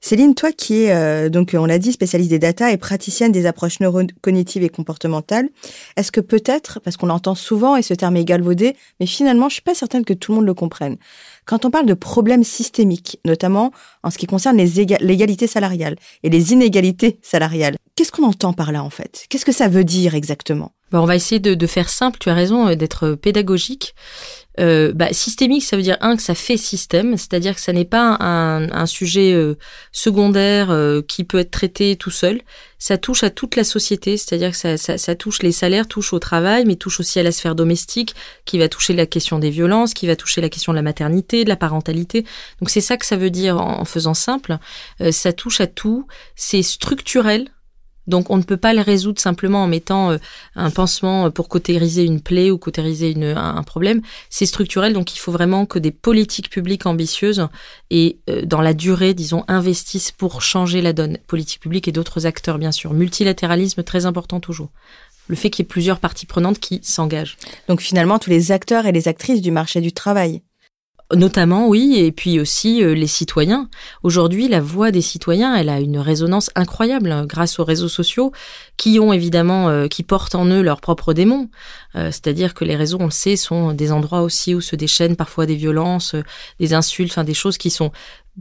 [0.00, 3.46] Céline, toi qui es, euh, donc on l'a dit, spécialiste des data et praticienne des
[3.46, 5.48] approches neurocognitives et comportementales,
[5.96, 9.54] est-ce que peut-être, parce qu'on l'entend souvent et ce terme est galvaudé, mais finalement je
[9.54, 10.96] suis pas certaine que tout le monde le comprenne,
[11.44, 16.52] quand on parle de problèmes systémiques, notamment en ce qui concerne l'égalité salariale et les
[16.52, 19.26] inégalités salariales, qu'est-ce qu'on entend par là en fait?
[19.28, 20.72] Qu'est-ce que ça veut dire exactement?
[20.92, 23.94] On va essayer de, faire simple, tu as raison, euh, d'être pédagogique.
[24.58, 27.84] Euh, bah, systémique, ça veut dire un que ça fait système, c'est-à-dire que ça n'est
[27.84, 29.56] pas un, un sujet euh,
[29.92, 32.40] secondaire euh, qui peut être traité tout seul.
[32.78, 36.12] Ça touche à toute la société, c'est-à-dire que ça, ça, ça, touche les salaires, touche
[36.12, 38.14] au travail, mais touche aussi à la sphère domestique,
[38.44, 41.44] qui va toucher la question des violences, qui va toucher la question de la maternité,
[41.44, 42.24] de la parentalité.
[42.60, 44.58] Donc c'est ça que ça veut dire en, en faisant simple.
[45.10, 47.48] ça touche à tout, c'est structurel
[48.06, 50.18] donc on ne peut pas le résoudre simplement en mettant euh,
[50.54, 54.00] un pansement pour cautériser une plaie ou cautériser une, un problème.
[54.30, 57.48] C'est structurel, donc il faut vraiment que des politiques publiques ambitieuses
[57.90, 61.18] et euh, dans la durée, disons, investissent pour changer la donne.
[61.26, 62.92] Politique publique et d'autres acteurs, bien sûr.
[62.92, 64.70] Multilatéralisme, très important toujours
[65.28, 67.36] le fait qu'il y ait plusieurs parties prenantes qui s'engagent.
[67.68, 70.42] Donc finalement, tous les acteurs et les actrices du marché du travail.
[71.14, 73.68] Notamment, oui, et puis aussi euh, les citoyens.
[74.02, 78.32] Aujourd'hui, la voix des citoyens, elle a une résonance incroyable hein, grâce aux réseaux sociaux
[78.76, 81.48] qui ont évidemment, euh, qui portent en eux leurs propres démons.
[81.94, 85.14] Euh, c'est-à-dire que les réseaux, on le sait, sont des endroits aussi où se déchaînent
[85.14, 86.16] parfois des violences,
[86.58, 87.92] des insultes, enfin des choses qui sont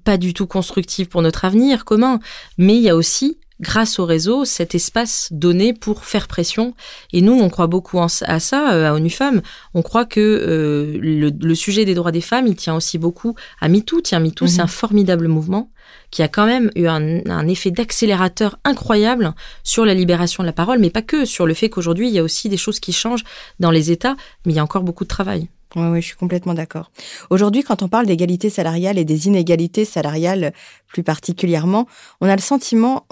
[0.04, 2.20] pas du tout constructives pour notre avenir commun.
[2.58, 6.74] Mais il y a aussi grâce au réseau, cet espace donné pour faire pression.
[7.14, 9.42] Et nous, on croit beaucoup à ça, euh, à ONU Femmes.
[9.74, 13.70] On croit que euh, le, sujet des droits des femmes, il tient aussi beaucoup à
[13.70, 14.02] MeToo.
[14.02, 14.66] Tiens, MeToo, c'est mhm.
[14.66, 15.72] un formidable mouvement
[16.12, 20.54] qui a quand même eu un, un effet d'accélérateur incroyable sur la libération de la
[20.54, 22.94] parole, mais pas que, sur le fait qu'aujourd'hui, il y a aussi des choses qui
[22.94, 23.24] changent
[23.60, 24.16] dans les États,
[24.46, 25.50] mais il y a encore beaucoup de travail.
[25.76, 26.90] Oui, oui, je suis complètement d'accord.
[27.30, 30.54] Aujourd'hui, quand on parle d'égalité salariale et des inégalités salariales
[30.88, 31.86] plus particulièrement,
[32.22, 33.06] on a le sentiment,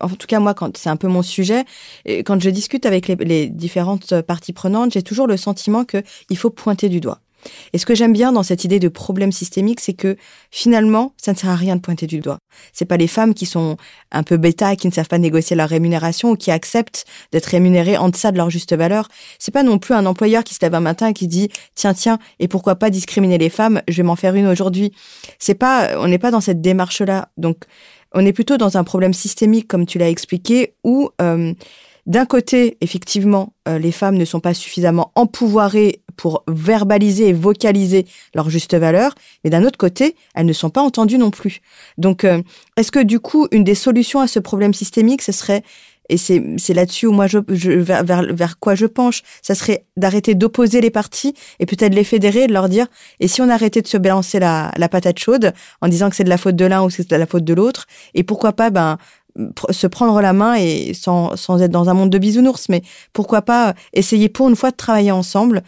[0.00, 1.64] en tout cas moi quand c'est un peu mon sujet
[2.24, 6.50] quand je discute avec les, différentes parties prenantes j'ai toujours le sentiment que il faut
[6.50, 7.20] pointer du doigt
[7.72, 10.16] Et ce que j'aime bien dans cette idée de problème systémique, c'est que
[10.50, 12.38] finalement, ça ne sert à rien de pointer du doigt.
[12.72, 13.76] C'est pas les femmes qui sont
[14.12, 17.96] un peu bêta, qui ne savent pas négocier leur rémunération ou qui acceptent d'être rémunérées
[17.96, 19.08] en deçà de leur juste valeur.
[19.38, 21.94] C'est pas non plus un employeur qui se lève un matin et qui dit tiens
[21.94, 24.92] tiens et pourquoi pas discriminer les femmes, je vais m'en faire une aujourd'hui.
[25.38, 27.28] C'est pas, on n'est pas dans cette démarche là.
[27.36, 27.64] Donc
[28.16, 31.52] on est plutôt dans un problème systémique comme tu l'as expliqué où euh,
[32.06, 38.06] d'un côté, effectivement, euh, les femmes ne sont pas suffisamment empouvoirées pour verbaliser et vocaliser
[38.34, 41.60] leur juste valeur, mais d'un autre côté, elles ne sont pas entendues non plus.
[41.98, 42.42] Donc, euh,
[42.76, 45.62] est-ce que du coup, une des solutions à ce problème systémique, ce serait
[46.08, 50.80] et c'est là-dessus où moi je, vers, vers, quoi je penche, ça serait d'arrêter d'opposer
[50.80, 52.86] les parties et peut-être les fédérer de leur dire
[53.20, 56.24] et si on arrêtait de se balancer la, la patate chaude en disant que c'est
[56.24, 58.52] de la faute de l'un ou que c'est de la faute de l'autre et pourquoi
[58.52, 58.98] pas ben
[59.70, 63.42] se prendre la main et sans, sans être dans un monde de bisounours, mais pourquoi
[63.42, 65.62] pas essayer pour une fois de travailler ensemble,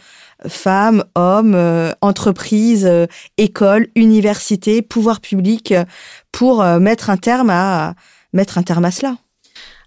[0.47, 3.05] femmes, hommes, euh, entreprises, euh,
[3.37, 5.73] écoles, universités, pouvoirs publics,
[6.31, 7.95] pour euh, mettre un terme à
[8.33, 9.17] mettre un terme à cela.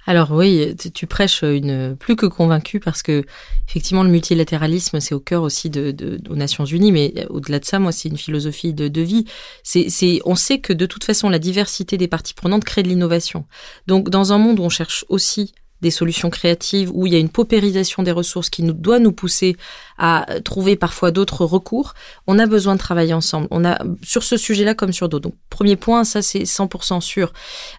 [0.05, 3.25] Alors oui, tu prêches une plus que convaincue parce que
[3.69, 7.65] effectivement le multilatéralisme c'est au cœur aussi de, de, aux Nations Unies, mais au-delà de
[7.65, 9.27] ça, moi c'est une philosophie de, de vie.
[9.63, 12.89] C'est, c'est, on sait que de toute façon la diversité des parties prenantes crée de
[12.89, 13.47] l'innovation.
[13.87, 17.19] Donc dans un monde où on cherche aussi des solutions créatives, où il y a
[17.19, 19.57] une paupérisation des ressources qui nous doit nous pousser
[19.99, 21.95] à trouver parfois d'autres recours,
[22.27, 23.49] on a besoin de travailler ensemble.
[23.51, 25.29] On a sur ce sujet-là comme sur d'autres.
[25.29, 27.33] Donc premier point, ça c'est 100% sûr.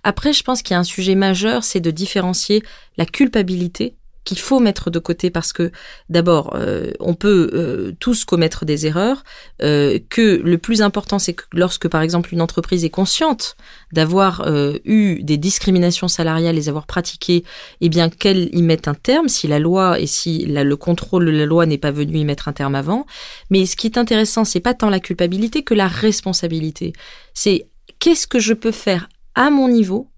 [0.03, 2.61] Après, je pense qu'il y a un sujet majeur, c'est de différencier
[2.97, 5.71] la culpabilité qu'il faut mettre de côté parce que
[6.09, 9.23] d'abord, euh, on peut euh, tous commettre des erreurs,
[9.62, 13.55] euh, que le plus important, c'est que lorsque, par exemple, une entreprise est consciente
[13.91, 14.47] d'avoir
[14.86, 17.43] eu des discriminations salariales, les avoir pratiquées,
[17.81, 21.31] eh bien, qu'elle y mette un terme, si la loi et si le contrôle de
[21.31, 23.05] la loi n'est pas venu y mettre un terme avant.
[23.49, 26.93] Mais ce qui est intéressant, c'est pas tant la culpabilité que la responsabilité.
[27.33, 27.67] C'est
[27.99, 30.09] qu'est-ce que je peux faire à mon niveau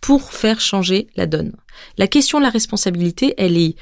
[0.00, 1.52] pour faire changer la donne.
[1.98, 3.76] La question de la responsabilité, elle est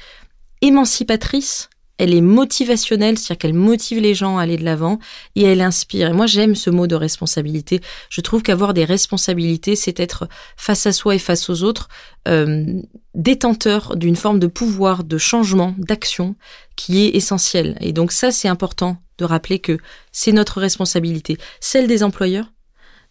[0.61, 4.99] émancipatrice, elle est motivationnelle, c'est-à-dire qu'elle motive les gens à aller de l'avant
[5.35, 6.09] et elle inspire.
[6.09, 7.79] Et moi, j'aime ce mot de responsabilité.
[8.09, 11.87] Je trouve qu'avoir des responsabilités, c'est être face à soi et face aux autres,
[12.27, 12.81] euh,
[13.13, 16.35] détenteur d'une forme de pouvoir, de changement, d'action
[16.75, 17.77] qui est essentielle.
[17.79, 19.77] Et donc ça, c'est important de rappeler que
[20.11, 22.51] c'est notre responsabilité, celle des employeurs,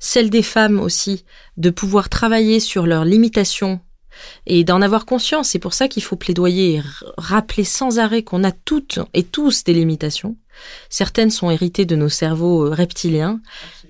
[0.04, 1.24] celle des femmes aussi,
[1.56, 3.80] de pouvoir travailler sur leurs limitations
[4.46, 5.48] et d'en avoir conscience.
[5.48, 6.82] C'est pour ça qu'il faut plaidoyer et
[7.16, 10.36] rappeler sans arrêt qu'on a toutes et tous des limitations.
[10.90, 13.40] Certaines sont héritées de nos cerveaux euh, reptiliens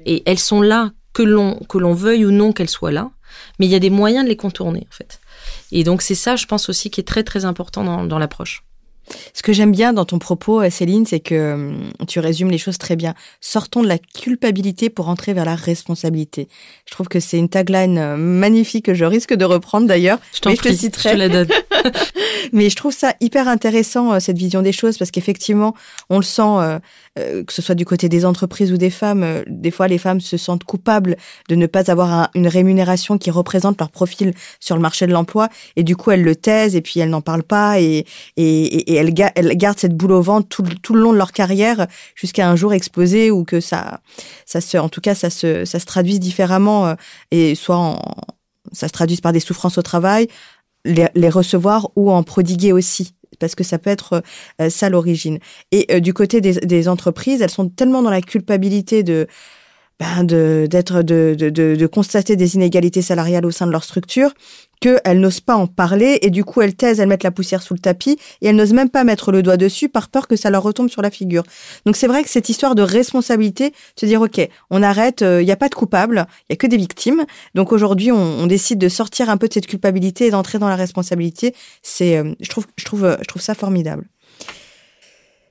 [0.06, 3.10] et elles sont là que l'on que l'on veuille ou non qu'elles soient là,
[3.58, 5.20] mais il y a des moyens de les contourner en fait.
[5.72, 8.64] Et donc c'est ça, je pense aussi, qui est très très important dans, dans l'approche.
[9.32, 12.58] Ce que j'aime bien dans ton propos, euh, Céline, c'est que hum, tu résumes les
[12.58, 13.14] choses très bien.
[13.40, 16.48] Sortons de la culpabilité pour entrer vers la responsabilité.
[16.86, 20.18] Je trouve que c'est une tagline euh, magnifique que je risque de reprendre d'ailleurs.
[20.32, 21.48] Je t'en prie, je te la donne.
[22.52, 25.74] mais je trouve ça hyper intéressant, euh, cette vision des choses, parce qu'effectivement,
[26.10, 26.80] on le sent,
[27.16, 30.36] que ce soit du côté des entreprises ou des femmes, des fois les femmes se
[30.36, 31.16] sentent coupables
[31.48, 35.48] de ne pas avoir une rémunération qui représente leur profil sur le marché de l'emploi,
[35.76, 38.04] et du coup elles le taisent et puis elles n'en parlent pas et,
[38.36, 42.48] et, et elles, gardent cette boule au ventre tout, le long de leur carrière jusqu'à
[42.48, 44.00] un jour exploser ou que ça,
[44.46, 46.94] ça se, en tout cas, ça se, ça se traduise différemment euh,
[47.30, 48.00] et soit en,
[48.72, 50.28] ça se traduise par des souffrances au travail,
[50.84, 54.22] les, recevoir ou en prodiguer aussi parce que ça peut être
[54.60, 55.38] euh, ça l'origine.
[55.72, 59.02] Et euh, du côté des, entreprises, elles sont tellement dans la culpabilité
[60.00, 64.34] ben de, constater des inégalités salariales au sein de leur structure
[64.84, 67.72] qu'elles n'osent pas en parler et du coup elles taisent, elles mettent la poussière sous
[67.72, 70.50] le tapis et elles n'osent même pas mettre le doigt dessus par peur que ça
[70.50, 71.42] leur retombe sur la figure.
[71.86, 75.42] Donc c'est vrai que cette histoire de responsabilité, se dire ok, on arrête, il euh,
[75.42, 77.24] n'y a pas de coupable, il y a que des victimes.
[77.54, 80.76] Donc aujourd'hui on, décide de sortir un peu de cette culpabilité et d'entrer dans la
[80.76, 81.54] responsabilité.
[81.82, 84.04] C'est, euh, je trouve, je trouve, je trouve ça formidable.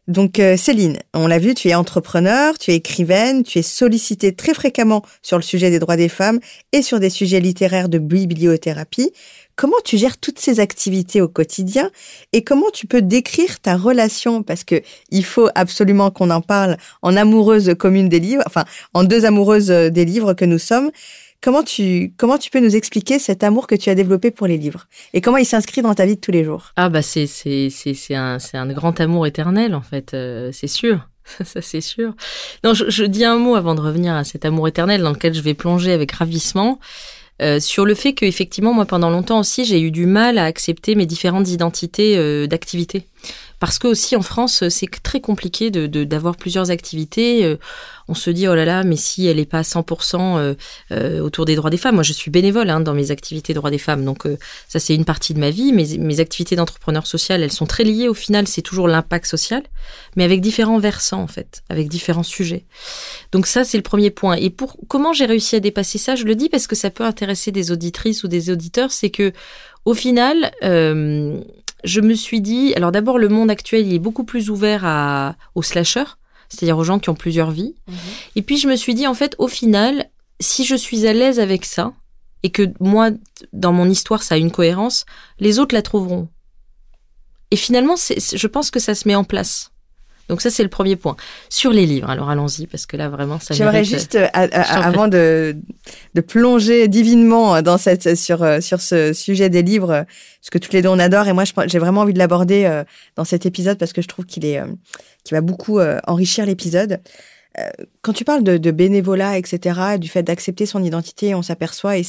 [0.09, 4.35] Donc euh, Céline, on l'a vu, tu es entrepreneur, tu es écrivaine, tu es sollicitée
[4.35, 6.39] très fréquemment sur le sujet des droits des femmes
[6.73, 9.13] et sur des sujets littéraires de bibliothérapie.
[9.55, 11.89] Comment tu gères toutes ces activités au quotidien
[12.33, 14.43] et comment tu peux décrire ta relation?
[14.43, 19.05] Parce que il faut absolument qu'on en parle en amoureuse commune des livres, enfin en
[19.05, 20.91] deux amoureuses des livres que nous sommes.
[21.43, 24.57] Comment tu, comment tu peux nous expliquer cet amour que tu as développé pour les
[24.57, 24.87] livres?
[25.11, 26.71] Et comment il s'inscrit dans ta vie de tous les jours?
[26.77, 30.69] Ah bah c'est c'est c'est un c'est un grand amour éternel en fait, euh, c'est
[30.69, 31.09] sûr.
[31.43, 32.13] Ça, c'est sûr.
[32.63, 35.33] Non, je, je, dis un mot avant de revenir à cet amour éternel dans lequel
[35.33, 36.79] je vais plonger avec ravissement.
[37.41, 40.45] Euh, sur le fait que effectivement moi pendant longtemps aussi j'ai eu du mal à
[40.45, 43.07] accepter mes différentes identités euh, d'activité
[43.63, 47.45] Parce que aussi en France, c'est très compliqué de d'avoir plusieurs activités.
[47.45, 47.55] Euh,
[48.09, 50.55] on se dit oh là là, mais si elle n'est pas 100% euh,
[50.91, 51.95] euh, autour des droits des femmes.
[51.95, 54.27] Moi, je suis bénévole hein, dans mes activités droits des femmes, donc
[54.67, 55.71] ça c'est une partie de ma vie.
[55.71, 58.49] Mes mes activités d'entrepreneur social, elles sont très liées au final.
[58.49, 59.63] C'est toujours l'impact social,
[60.17, 62.65] mais avec différents versants en fait, avec différents sujets.
[63.31, 64.35] Donc ça c'est le premier point.
[64.35, 67.05] Et pour comment j'ai réussi à dépasser ça, je le dis parce que ça peut
[67.05, 69.31] intéresser des auditrices ou des auditeurs, c'est que
[69.85, 70.51] au final,
[71.83, 75.35] je me suis dit, alors d'abord le monde actuel il est beaucoup plus ouvert à,
[75.55, 76.17] aux slashers,
[76.49, 77.75] c'est-à-dire aux gens qui ont plusieurs vies.
[77.87, 77.95] Mhm.
[78.35, 81.39] Et puis je me suis dit en fait au final, si je suis à l'aise
[81.39, 81.93] avec ça
[82.43, 83.09] et que moi
[83.51, 85.05] dans mon histoire ça a une cohérence,
[85.39, 86.29] les autres la trouveront.
[87.51, 89.72] Et finalement, je pense que ça se met en place.
[90.29, 91.15] Donc ça, c'est le premier point.
[91.49, 95.55] Sur les livres, alors allons-y, parce que là, vraiment, ça J'aimerais juste, euh, avant de,
[96.13, 100.05] de plonger divinement dans cette, sur, euh, sur ce sujet des livres,
[100.41, 102.83] ce que toutes les deux on adore, et moi, j'ai vraiment envie de l'aborder euh,
[103.15, 104.61] dans cet épisode parce que je trouve qu'il est,
[105.23, 106.99] qu'il va beaucoup enrichir l'épisode.
[108.01, 112.03] Quand tu parles de, de, bénévolat, etc., du fait d'accepter son identité, on s'aperçoit, et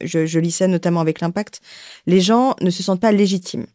[0.00, 1.60] je, je lis ça notamment avec l'impact,
[2.06, 3.66] les gens ne se sentent pas légitimes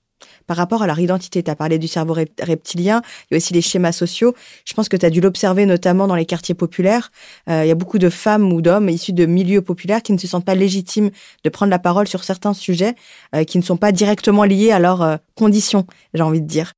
[0.47, 1.43] par rapport à leur identité.
[1.43, 4.33] Tu as parlé du cerveau reptilien, il y a aussi les schémas sociaux.
[4.65, 7.11] Je pense que tu as dû l'observer notamment dans les quartiers populaires.
[7.49, 10.17] Euh, il y a beaucoup de femmes ou d'hommes issus de milieux populaires qui ne
[10.17, 11.11] se sentent pas légitimes
[11.43, 12.95] de prendre la parole sur certains sujets
[13.35, 16.73] euh, qui ne sont pas directement liés à leurs euh, conditions, j'ai envie de dire.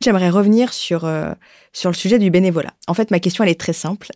[0.00, 1.32] J'aimerais revenir sur euh,
[1.72, 2.72] sur le sujet du bénévolat.
[2.86, 4.08] En fait, ma question elle est très simple.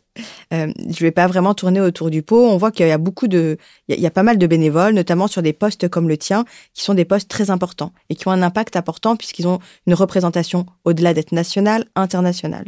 [0.52, 2.48] Euh, je vais pas vraiment tourner autour du pot.
[2.48, 3.56] On voit qu'il y a beaucoup de,
[3.88, 6.44] il y, a pas mal de bénévoles, notamment sur des postes comme le tien,
[6.74, 9.94] qui sont des postes très importants et qui ont un impact important puisqu'ils ont une
[9.94, 12.66] représentation au-delà d'être nationale, internationale.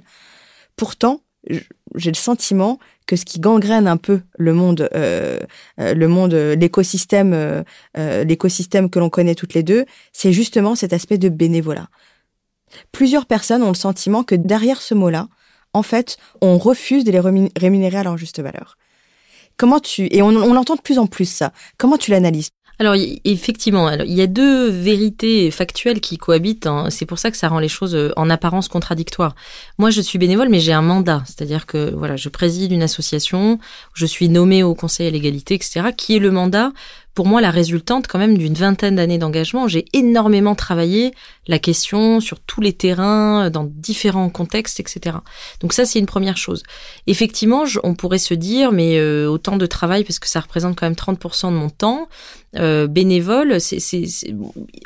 [0.77, 1.21] Pourtant,
[1.95, 5.41] j'ai le sentiment que ce qui gangrène un peu le monde, euh,
[5.79, 7.65] le monde, l'écosystème,
[7.97, 11.89] l'écosystème que l'on connaît toutes les deux, c'est justement cet aspect de bénévolat.
[12.91, 15.29] Plusieurs personnes ont le sentiment que derrière ce mot-là,
[15.75, 17.21] en fait, on refuse de les
[17.57, 18.77] rémunérer à leur juste valeur.
[19.57, 21.53] Comment tu et on, on l'entend de plus en plus ça.
[21.79, 22.51] Comment tu l'analyses?
[22.79, 26.67] Alors effectivement, il y a deux vérités factuelles qui cohabitent.
[26.67, 26.89] Hein.
[26.91, 29.37] C'est pour ça que ça rend les choses euh, en apparence contradictoires.
[29.79, 33.61] Moi, je suis bénévole, mais j'ai un mandat, c'est-à-dire que voilà, je préside une association,
[33.95, 35.91] je suis nommée au Conseil à l'égalité, etc.
[35.97, 36.73] Qui est le mandat
[37.15, 39.69] pour moi la résultante quand même d'une vingtaine d'années d'engagement.
[39.69, 41.13] J'ai énormément travaillé
[41.47, 45.17] la question sur tous les terrains, dans différents contextes, etc.
[45.61, 46.63] Donc ça, c'est une première chose.
[47.07, 50.87] Effectivement, on pourrait se dire, mais euh, autant de travail, parce que ça représente quand
[50.87, 52.09] même 30% de mon temps,
[52.57, 53.79] euh, bénévole, c'est,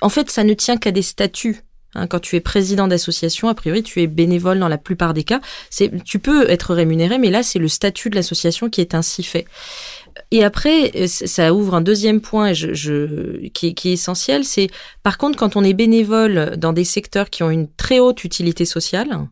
[0.01, 1.63] en fait, ça ne tient qu'à des statuts.
[1.95, 5.25] Hein, quand tu es président d'association, a priori, tu es bénévole dans la plupart des
[5.25, 5.41] cas.
[5.71, 9.23] C'est, tu peux être rémunéré, mais là, c'est le statut de l'association qui est ainsi
[9.23, 9.47] fait.
[10.31, 14.69] Et après, euh, ça ouvre un deuxième point qui est essentiel, c'est
[15.03, 18.65] par contre quand on est bénévole dans des secteurs qui ont une très haute utilité
[18.65, 19.29] sociale,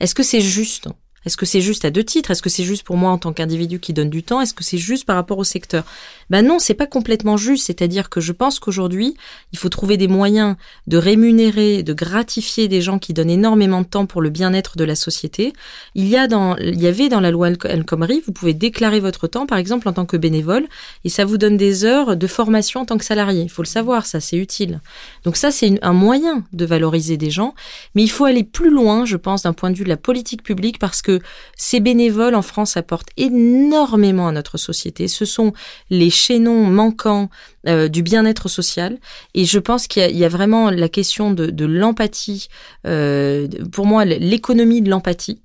[0.00, 0.88] est-ce que c'est juste?
[1.26, 2.30] Est-ce que c'est juste à deux titres?
[2.30, 4.40] Est-ce que c'est juste pour moi en tant qu'individu qui donne du temps?
[4.40, 5.84] Est-ce que c'est juste par rapport au secteur?
[6.30, 7.66] Ben non, c'est pas complètement juste.
[7.66, 9.16] C'est-à-dire que je pense qu'aujourd'hui,
[9.52, 10.54] il faut trouver des moyens
[10.86, 14.84] de rémunérer, de gratifier des gens qui donnent énormément de temps pour le bien-être de
[14.84, 15.52] la société.
[15.96, 19.00] Il y a dans, il y avait dans la loi El Khomri, vous pouvez déclarer
[19.00, 20.66] votre temps, par exemple, en tant que bénévole,
[21.04, 23.42] et ça vous donne des heures de formation en tant que salarié.
[23.42, 24.80] Il faut le savoir, ça, c'est utile.
[25.24, 27.54] Donc ça, c'est un moyen de valoriser des gens,
[27.96, 30.44] mais il faut aller plus loin, je pense, d'un point de vue de la politique
[30.44, 31.15] publique, parce que
[31.56, 35.08] ces bénévoles en France apportent énormément à notre société.
[35.08, 35.52] Ce sont
[35.90, 37.30] les chaînons manquants
[37.66, 38.98] euh, du bien-être social.
[39.34, 42.48] Et je pense qu'il y, a vraiment la question de, l'empathie,
[42.86, 45.42] euh, pour moi, l'économie de l'empathie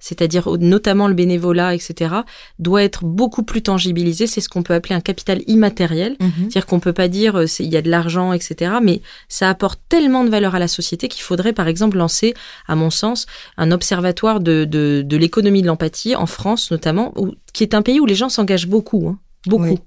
[0.00, 2.14] c'est-à-dire notamment le bénévolat, etc.,
[2.58, 4.26] doit être beaucoup plus tangibilisé.
[4.26, 6.16] C'est ce qu'on peut appeler un capital immatériel.
[6.18, 6.32] Mhm.
[6.38, 9.80] C'est-à-dire qu'on peut pas dire euh, il y a de l'argent, etc., mais ça apporte
[9.88, 12.34] tellement de valeur à la société qu'il faudrait, par exemple, lancer,
[12.66, 17.14] à mon sens, un observatoire de, de, l'économie de l'empathie en France, notamment,
[17.52, 19.78] qui est un pays où les gens s'engagent beaucoup, hein, beaucoup.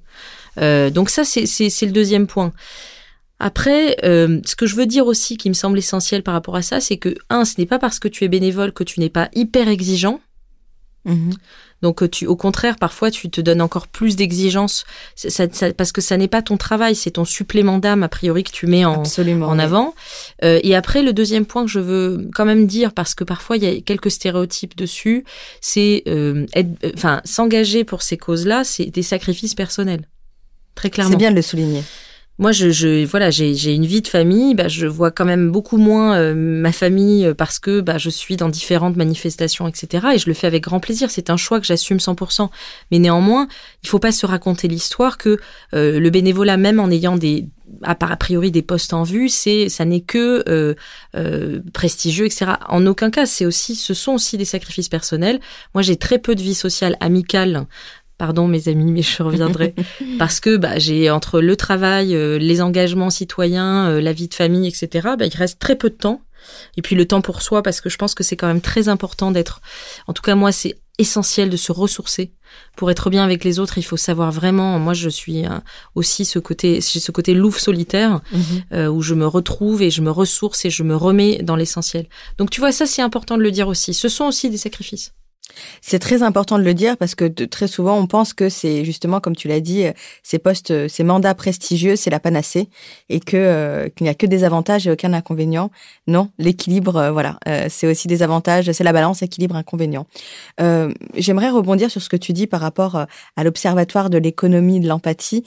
[0.60, 2.54] Euh, donc ça, c'est le deuxième point.
[3.46, 6.62] Après, euh, ce que je veux dire aussi qui me semble essentiel par rapport à
[6.62, 9.10] ça, c'est que, un, ce n'est pas parce que tu es bénévole que tu n'es
[9.10, 10.22] pas hyper exigeant.
[11.04, 11.34] Mhm.
[11.82, 14.86] Donc, tu, au contraire, parfois, tu te donnes encore plus d'exigences
[15.78, 18.66] parce que ça n'est pas ton travail, c'est ton supplément d'âme, a priori, que tu
[18.66, 19.94] mets en, en avant.
[20.46, 23.58] Euh, et après, le deuxième point que je veux quand même dire, parce que parfois,
[23.58, 25.26] il y a quelques stéréotypes dessus,
[25.60, 26.46] c'est euh,
[26.96, 30.08] enfin, s'engager pour ces causes-là, c'est des sacrifices personnels.
[30.76, 31.12] Très clairement.
[31.12, 31.84] C'est bien de le souligner.
[32.40, 34.56] Moi, je, je voilà, j'ai une vie de famille.
[34.56, 38.10] Bah, je vois quand même beaucoup moins euh, ma famille euh, parce que bah, je
[38.10, 40.08] suis dans différentes manifestations, etc.
[40.16, 41.12] Et je le fais avec grand plaisir.
[41.12, 42.50] C'est un choix que j'assume 100%.
[42.92, 43.48] Mais néanmoins,
[43.84, 45.38] il faut pas se raconter l'histoire que
[45.76, 47.48] euh, le bénévolat, même en ayant des
[47.82, 52.54] a priori des postes en vue, c'est ça n'est que euh, prestigieux, etc.
[52.70, 55.40] En aucun cas, c'est aussi, ce sont aussi des sacrifices personnels.
[55.74, 57.66] Moi, j'ai très peu de vie sociale amicale
[58.18, 59.74] Pardon mes amis, mais je reviendrai.
[60.20, 64.34] Parce que bah, j'ai entre le travail, euh, les engagements citoyens, euh, la vie de
[64.34, 66.22] famille, etc., bah, il reste très peu de temps.
[66.78, 68.90] Et puis le temps pour soi, parce que je pense que c'est quand même très
[68.90, 69.62] important d'être...
[70.08, 72.34] En tout cas, moi, c'est essentiel de se ressourcer.
[72.76, 74.78] Pour être bien avec les autres, il faut savoir vraiment.
[74.78, 75.58] Moi, je suis euh,
[75.96, 78.90] aussi ce côté, j'ai ce côté louve solitaire mhm.
[78.90, 82.08] où je me retrouve et je me ressource et je me remets dans l'essentiel.
[82.38, 83.94] Donc, tu vois, ça c'est important de le dire aussi.
[83.94, 85.14] Ce sont aussi des sacrifices.
[85.82, 89.20] C'est très important de le dire parce que très souvent on pense que c'est justement
[89.20, 89.86] comme tu l'as dit
[90.24, 92.70] ces postes, ces mandats prestigieux, c'est la panacée
[93.10, 95.72] et que euh, qu'il n'y a que des avantages et aucun inconvénient.
[96.08, 100.08] Non, l'équilibre, euh, voilà, euh, c'est aussi des avantages, c'est la balance équilibre inconvénient.
[101.16, 105.44] J'aimerais rebondir sur ce que tu dis par rapport à l'observatoire de l'économie de l'empathie.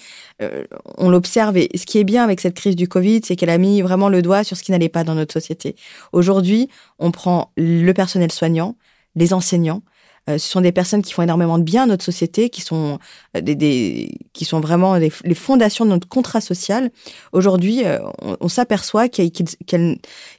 [0.98, 3.58] on l'observe et ce qui est bien avec cette crise du Covid, c'est qu'elle a
[3.58, 5.76] mis vraiment le doigt sur ce qui n'allait pas dans notre société.
[6.12, 6.68] Aujourd'hui,
[6.98, 8.76] on prend le personnel soignant,
[9.16, 9.82] les enseignants,
[10.28, 12.98] euh, ce sont des personnes qui font énormément de bien à notre société, qui sont
[13.36, 16.90] euh, des, qui sont vraiment les, fondations de notre contrat social.
[17.32, 17.98] Aujourd'hui, euh,
[18.40, 19.98] on, s'aperçoit qu'elles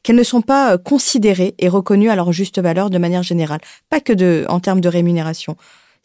[0.09, 4.13] ne sont pas considérées et reconnues à leur juste valeur de manière générale, pas que
[4.13, 5.55] de en termes de rémunération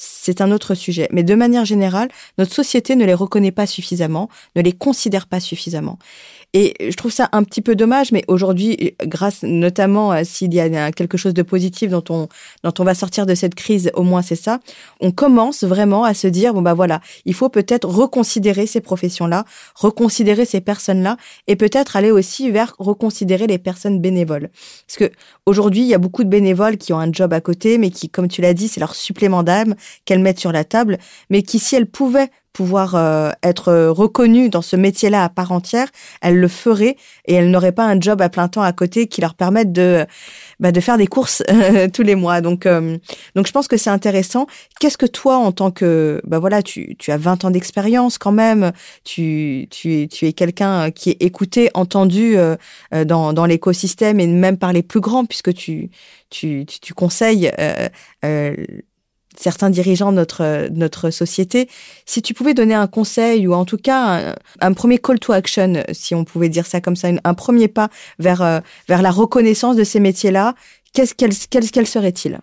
[0.04, 1.08] c'est un autre sujet.
[1.12, 5.38] Mais de manière générale, notre société ne les reconnaît pas suffisamment, ne les considère pas
[5.38, 5.96] suffisamment.
[6.54, 10.60] Et je trouve ça un petit peu dommage, mais aujourd'hui, grâce notamment à s'il y
[10.60, 12.28] a quelque chose de positif dont on,
[12.62, 14.60] dont on va sortir de cette crise, au moins c'est ça,
[15.00, 19.46] on commence vraiment à se dire, bon bah voilà, il faut peut-être reconsidérer ces professions-là,
[19.74, 24.50] reconsidérer ces personnes-là, et peut-être aller aussi vers reconsidérer les personnes bénévoles.
[24.86, 25.10] Parce que
[25.46, 28.10] aujourd'hui, il y a beaucoup de bénévoles qui ont un job à côté, mais qui,
[28.10, 29.74] comme tu l'as dit, c'est leur supplément d'âme
[30.04, 30.98] qu'elles mettent sur la table,
[31.30, 35.52] mais qui, si elles pouvaient pouvoir euh, être euh, reconnue dans ce métier-là à part
[35.52, 35.88] entière,
[36.20, 36.96] elle le ferait
[37.26, 40.06] et elle n'aurait pas un job à plein temps à côté qui leur permette de
[40.60, 41.42] bah, de faire des courses
[41.92, 42.40] tous les mois.
[42.40, 42.98] Donc euh,
[43.34, 44.46] donc je pense que c'est intéressant.
[44.80, 48.32] Qu'est-ce que toi en tant que bah voilà, tu tu as 20 ans d'expérience quand
[48.32, 48.72] même,
[49.04, 52.36] tu tu tu es quelqu'un qui est écouté, entendu
[52.92, 55.90] dans dans l'écosystème et même par les plus grands puisque tu
[56.30, 57.50] tu tu, tu conseilles
[59.42, 61.68] certains dirigeants de notre, société.
[62.06, 65.82] Si tu pouvais donner un conseil ou en tout cas un, premier call to action,
[65.92, 67.88] si on pouvait dire ça comme ça, un premier pas
[68.18, 70.54] vers, euh, vers la reconnaissance de ces métiers-là,
[70.92, 71.32] qu'est-ce quel,
[71.70, 72.38] quel, serait-il?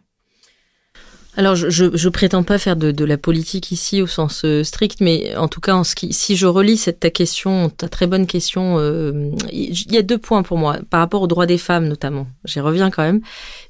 [1.37, 4.99] Alors, je, je, prétends pas faire de, de, la politique ici au sens euh, strict,
[4.99, 8.07] mais en tout cas, en ce qui, si je relis cette ta question, ta très
[8.07, 11.57] bonne question, euh, il y a deux points pour moi par rapport aux droits des
[11.57, 12.27] femmes notamment.
[12.43, 13.21] J'y reviens quand même.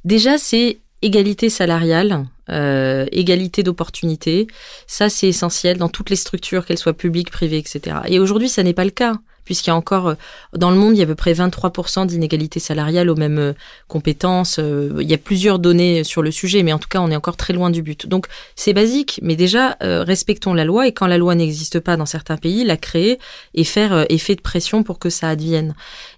[0.03, 4.47] Déjà, c'est égalité salariale, euh, égalité d'opportunités.
[4.88, 7.97] Ça, c'est essentiel dans toutes les structures, qu'elles soient publiques, privées, etc.
[8.08, 9.16] Et aujourd'hui, ça n'est pas le cas
[9.50, 10.14] puisqu'il y a encore, euh,
[10.54, 13.54] dans le monde, il y a à peu près 23% d'inégalité salariale aux mêmes euh,
[13.88, 14.60] compétences.
[14.60, 17.16] Euh, il y a plusieurs données sur le sujet, mais en tout cas, on est
[17.16, 18.06] encore très loin du but.
[18.06, 22.06] Donc, c'est basique, mais déjà, respectons la loi, et quand la loi n'existe pas dans
[22.06, 23.18] certains pays, la créer
[23.56, 25.74] et faire effet de pression pour que ça advienne.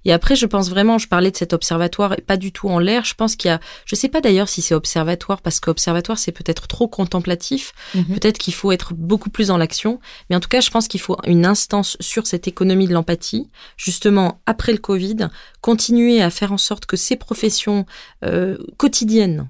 [0.06, 3.06] Et après, je pense vraiment, je parlais de cet observatoire, pas du tout en l'air,
[3.06, 6.32] je pense qu'il y a, je sais pas d'ailleurs si c'est observatoire, parce qu'observatoire, c'est
[6.32, 8.06] peut-être trop contemplatif, mhm.
[8.06, 10.00] peut-être qu'il faut être beaucoup plus dans l'action,
[10.30, 13.50] mais en tout cas, je pense qu'il faut une instance sur cette économie de l'empathie
[13.78, 15.30] justement après le Covid,
[15.62, 17.86] continuer à faire en sorte que ces professions
[18.26, 19.50] euh, quotidiennes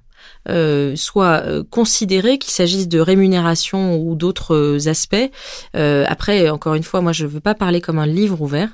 [0.49, 5.31] euh, soient euh, considérées, qu'il s'agisse de rémunération ou d'autres aspects.
[5.73, 8.69] après, encore une fois, moi, je ne veux pas parler comme un livre ouvert.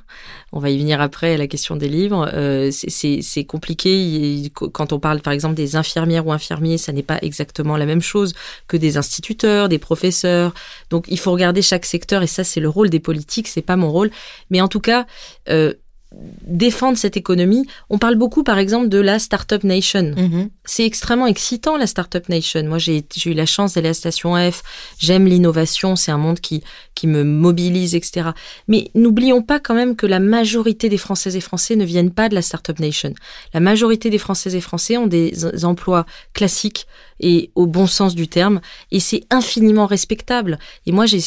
[0.53, 2.29] On va y venir après à la question des livres.
[2.71, 6.77] c'est compliqué quand on parle, par exemple, des infirmières ou infirmiers.
[6.77, 8.33] Ça n'est pas exactement la même chose
[8.67, 10.53] que des instituteurs, des professeurs.
[10.89, 13.47] Donc, il faut regarder chaque secteur et ça, c'est le rôle des politiques.
[13.47, 14.09] C'est pas mon rôle.
[14.49, 15.05] Mais en tout cas,
[15.49, 15.73] euh,
[16.13, 17.65] défendre cette économie.
[17.89, 20.13] On parle beaucoup, par exemple, de la Startup Nation.
[20.15, 20.49] Mm-hmm.
[20.63, 22.63] C'est extrêmement excitant, la Startup Nation.
[22.63, 24.63] Moi, j'ai eu la chance d'aller à Station F.
[24.97, 25.95] J'aime l'innovation.
[25.95, 26.63] C'est un monde qui,
[26.95, 28.29] qui me mobilise, etc.
[28.67, 32.29] Mais n'oublions pas quand même que la majorité des Françaises et Français ne viennent pas
[32.29, 33.13] de la Startup Nation.
[33.53, 36.87] La majorité des Françaises et Français ont des emplois classiques
[37.19, 40.59] et au bon sens du terme, et c'est infiniment respectable.
[40.85, 41.19] Et moi, j'ai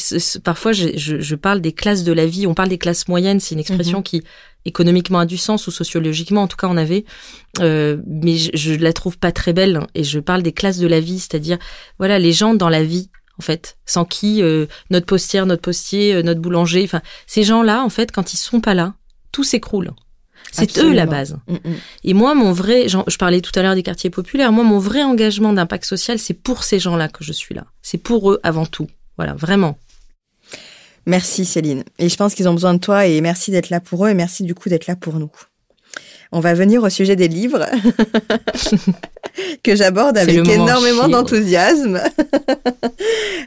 [0.44, 2.46] parfois, je, je, parle des classes de la vie.
[2.46, 3.40] On parle des classes moyennes.
[3.40, 4.04] C'est une expression mm-hmm.
[4.04, 4.22] qui
[4.64, 7.04] économiquement a du sens ou sociologiquement en tout cas on avait
[7.60, 10.86] euh, mais je, je la trouve pas très belle et je parle des classes de
[10.86, 11.58] la vie c'est-à-dire
[11.98, 13.08] voilà les gens dans la vie
[13.40, 17.82] en fait, sans qui euh, notre postière, notre postier, euh, notre boulanger, enfin, ces gens-là,
[17.82, 18.92] en fait, quand ils sont pas là,
[19.32, 19.92] tout s'écroule.
[20.52, 21.38] C'est eux la base.
[21.48, 21.74] Mm, mm.
[22.04, 25.02] Et moi, mon vrai, je parlais tout à l'heure des quartiers populaires, moi, mon vrai
[25.02, 27.64] engagement d'impact social, c'est pour ces gens-là que je suis là.
[27.80, 28.88] C'est pour eux avant tout.
[29.16, 29.78] Voilà, vraiment.
[31.06, 31.84] Merci Céline.
[31.98, 34.14] Et je pense qu'ils ont besoin de toi et merci d'être là pour eux et
[34.14, 35.30] merci du coup d'être là pour nous.
[36.32, 37.66] On va venir au sujet des livres
[39.64, 42.00] que j'aborde avec énormément d'enthousiasme.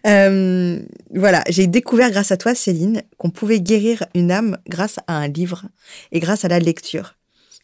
[0.05, 0.79] Euh,
[1.15, 5.29] voilà, j'ai découvert grâce à toi, Céline, qu'on pouvait guérir une âme grâce à un
[5.29, 5.63] livre
[6.11, 7.15] et grâce à la lecture.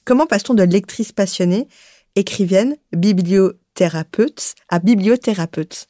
[0.06, 1.68] Comment passe-t-on de lectrice passionnée,
[2.16, 5.90] écrivienne, bibliothérapeute à bibliothérapeute?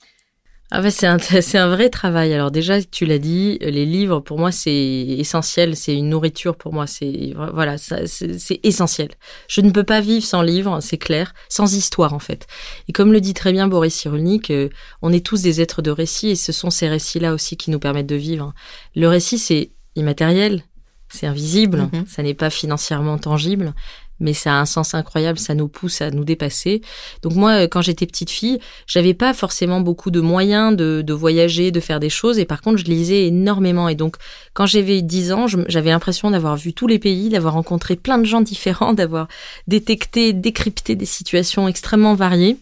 [0.72, 2.34] Ah bah c'est un, c'est un vrai travail.
[2.34, 5.76] Alors déjà, tu l'as dit, les livres, pour moi, c'est essentiel.
[5.76, 6.86] C'est une nourriture pour moi.
[6.88, 9.10] C'est voilà, c'est, c'est essentiel.
[9.48, 12.48] Je ne peux pas vivre sans livres, c'est clair, sans histoire en fait.
[12.88, 14.70] Et comme le dit très bien Boris Cyrulnik, euh,
[15.02, 17.80] on est tous des êtres de récit et ce sont ces récits-là aussi qui nous
[17.80, 18.54] permettent de vivre.
[18.96, 20.64] Le récit, c'est immatériel,
[21.10, 22.08] c'est invisible, mm-hmm.
[22.08, 23.74] ça n'est pas financièrement tangible,
[24.20, 26.82] mais ça a un sens incroyable, ça nous pousse à nous dépasser.
[27.22, 31.14] Donc moi, euh, quand j'étais petite fille, j'avais pas forcément beaucoup de moyens de, de,
[31.14, 33.90] voyager, de faire des choses, et par contre, je lisais énormément.
[33.90, 34.16] Et donc,
[34.54, 38.26] quand j'avais 10 ans, j'avais l'impression d'avoir vu tous les pays, d'avoir rencontré plein de
[38.26, 39.28] gens différents, d'avoir
[39.68, 42.58] détecté, décrypté des situations extrêmement variées.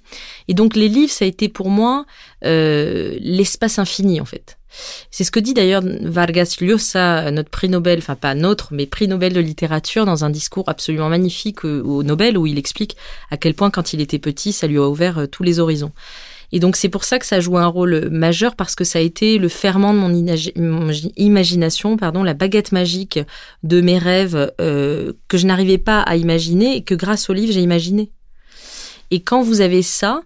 [0.47, 2.05] Et donc, les livres, ça a été pour moi
[2.45, 4.56] euh, l'espace infini, en fait.
[5.11, 9.07] C'est ce que dit d'ailleurs Vargas Llosa, notre prix Nobel, enfin pas notre, mais prix
[9.07, 12.97] Nobel de littérature, dans un discours absolument magnifique euh, au Nobel, où il explique
[13.31, 15.91] à quel point quand il était petit, ça lui a ouvert euh, tous les horizons.
[16.51, 19.01] Et donc c'est pour ça que ça joue un rôle majeur parce que ça a
[19.01, 23.19] été le ferment de mon, imagination, pardon, la baguette magique
[23.63, 27.51] de mes rêves euh, que je n'arrivais pas à imaginer et que grâce au livre
[27.51, 28.11] j'ai imaginé.
[29.11, 30.21] Et quand vous avez ça,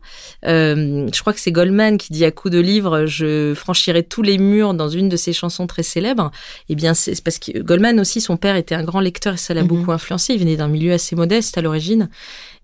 [0.47, 4.21] euh, je crois que c'est Goldman qui dit à coup de livre, je franchirai tous
[4.21, 6.31] les murs dans une de ses chansons très célèbres.
[6.69, 9.53] Eh bien, c'est parce que Goldman aussi, son père était un grand lecteur et ça
[9.53, 9.67] l'a mhm.
[9.67, 10.33] beaucoup influencé.
[10.33, 12.09] Il venait d'un milieu assez modeste à l'origine.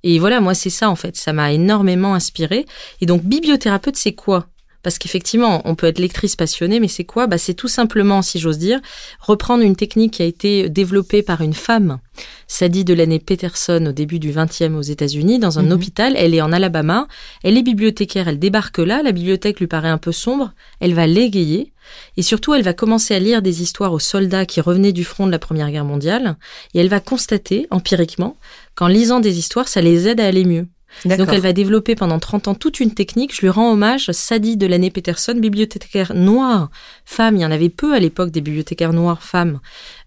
[0.03, 1.15] Et voilà, moi, c'est ça, en fait.
[1.15, 2.65] Ça m'a énormément inspiré.
[3.01, 4.47] Et donc, bibliothérapeute, c'est quoi?
[4.83, 8.39] Parce qu'effectivement, on peut être lectrice passionnée, mais c'est quoi bah, C'est tout simplement, si
[8.39, 8.79] j'ose dire,
[9.19, 11.99] reprendre une technique qui a été développée par une femme,
[12.47, 15.73] Sadie de l'année Peterson, au début du 20e aux États-Unis, dans un mhm.
[15.73, 16.13] hôpital.
[16.15, 17.07] Elle est en Alabama.
[17.43, 18.27] Elle est bibliothécaire.
[18.27, 19.03] Elle débarque là.
[19.03, 20.53] La bibliothèque lui paraît un peu sombre.
[20.79, 21.73] Elle va l'égayer.
[22.15, 25.25] Et surtout, elle va commencer à lire des histoires aux soldats qui revenaient du front
[25.25, 26.37] de la Première Guerre mondiale.
[26.73, 28.37] Et elle va constater, empiriquement,
[28.75, 30.67] qu'en lisant des histoires, ça les aide à aller mieux.
[31.05, 33.35] Donc elle va développer pendant 30 ans toute une technique.
[33.35, 36.69] Je lui rends hommage, Sadie de l'année Peterson, bibliothécaire noire,
[37.05, 37.35] femme.
[37.35, 39.59] Il y en avait peu à l'époque des bibliothécaires noires femmes.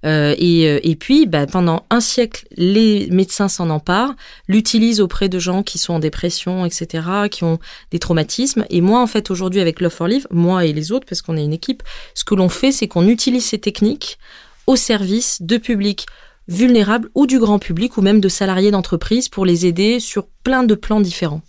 [0.07, 4.15] Euh, et, euh, et, puis, bah, pendant un siècle, les médecins s'en emparent,
[4.49, 7.59] l'utilisent auprès de gens qui sont en dépression, etc., qui ont
[7.91, 8.65] des traumatismes.
[8.71, 11.37] Et moi, en fait, aujourd'hui, avec Love for Live, moi et les autres, parce qu'on
[11.37, 11.83] est une équipe,
[12.15, 14.19] ce que l'on fait, c'est qu'on utilise ces techniques
[14.67, 16.07] au service de publics
[16.51, 20.65] vulnérables ou du grand public ou même de salariés d'entreprise pour les aider sur plein
[20.65, 21.41] de plans différents.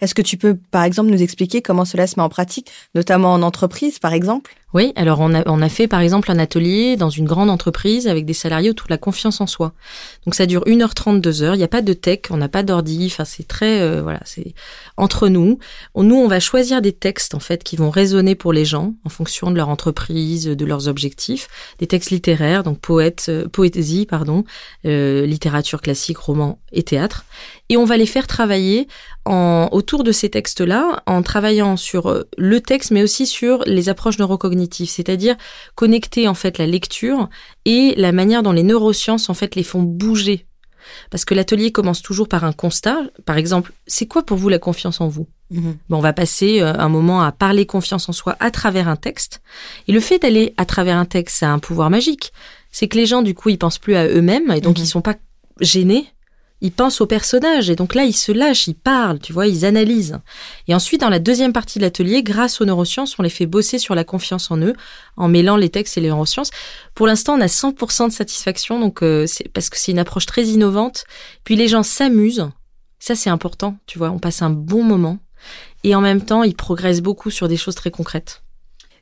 [0.00, 3.32] Est-ce que tu peux, par exemple, nous expliquer comment cela se met en pratique, notamment
[3.32, 4.54] en entreprise, par exemple?
[4.76, 8.26] Oui, alors on a, on fait par exemple un atelier dans une grande entreprise avec
[8.26, 9.72] des salariés autour de la confiance en soi.
[10.26, 13.06] Donc ça dure 1h30, 2h, il n'y a pas de tech, on n'a pas d'ordi,
[13.10, 14.52] enfin c'est très, euh, voilà, c'est
[14.98, 15.58] entre nous.
[15.96, 19.08] Nous, on va choisir des textes en fait qui vont résonner pour les gens en
[19.08, 21.48] fonction de leur entreprise, de leurs objectifs,
[21.78, 24.44] des textes littéraires, donc euh, poésie, pardon,
[24.84, 27.24] euh, littérature classique, roman et théâtre.
[27.70, 28.88] Et on va les faire travailler
[29.28, 34.18] autour de ces textes-là, en travaillant sur le texte, mais aussi sur les approches
[34.72, 35.36] c'est-à-dire
[35.74, 37.28] connecter en fait la lecture
[37.64, 40.46] et la manière dont les neurosciences en fait les font bouger.
[41.10, 42.98] Parce que l'atelier commence toujours par un constat.
[43.24, 45.26] Par exemple, c'est quoi pour vous la confiance en vous?
[45.50, 48.96] Bon, On va passer euh, un moment à parler confiance en soi à travers un
[48.96, 49.42] texte.
[49.88, 52.32] Et le fait d'aller à travers un texte, ça a un pouvoir magique.
[52.72, 54.84] C'est que les gens, du coup, ils pensent plus à eux-mêmes et donc mhm.
[54.84, 55.14] ils sont pas
[55.60, 56.06] gênés
[56.60, 59.64] ils pensent au personnage et donc là ils se lâchent, ils parlent, tu vois, ils
[59.64, 60.18] analysent.
[60.68, 63.78] Et ensuite dans la deuxième partie de l'atelier, grâce aux neurosciences, on les fait bosser
[63.78, 64.74] sur la confiance en eux
[65.16, 66.50] en mêlant les textes et les neurosciences.
[66.94, 70.26] Pour l'instant, on a 100% de satisfaction donc euh, c'est parce que c'est une approche
[70.26, 71.04] très innovante.
[71.44, 72.48] Puis les gens s'amusent.
[72.98, 75.18] Ça c'est important, tu vois, on passe un bon moment
[75.84, 78.42] et en même temps, ils progressent beaucoup sur des choses très concrètes.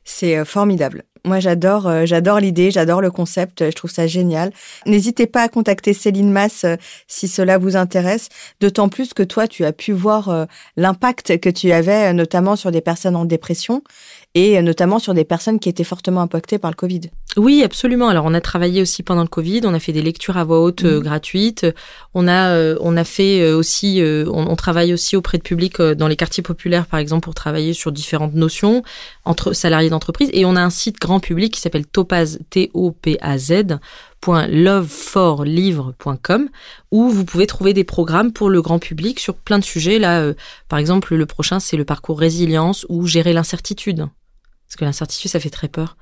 [0.05, 1.03] C'est euh, formidable.
[1.25, 3.65] Moi, j'adore, euh, j'adore l'idée, j'adore le concept.
[3.65, 4.51] Je trouve ça génial.
[4.85, 6.75] N'hésitez pas à contacter Céline Mass euh,
[7.07, 8.29] si cela vous intéresse.
[8.61, 10.47] D'autant plus que toi, tu as pu voir
[10.77, 13.81] l'impact que tu avais, notamment sur des personnes en dépression
[14.35, 17.01] et notamment sur des personnes qui étaient fortement impactées par le Covid.
[17.37, 18.09] Oui, absolument.
[18.09, 19.61] Alors, on a travaillé aussi pendant le Covid.
[19.63, 21.03] On a fait des lectures à voix haute euh, mhm.
[21.03, 21.65] gratuites.
[22.13, 26.07] On a, euh, on a fait euh, aussi, on, travaille aussi auprès de publics dans
[26.07, 28.83] les quartiers populaires, par exemple, pour travailler sur différentes notions
[29.23, 30.29] entre salariés d'entreprise.
[30.33, 33.53] Et on a un site grand public qui s'appelle Topaz, T-O-P-A-Z,
[34.27, 36.49] .loveforlivre.com
[36.91, 39.99] où vous pouvez trouver des programmes pour le grand public sur plein de sujets.
[39.99, 40.31] Là,
[40.67, 44.07] par exemple, le prochain, c'est le parcours résilience ou gérer l'incertitude.
[44.67, 45.97] Parce que l'incertitude, ça fait très peur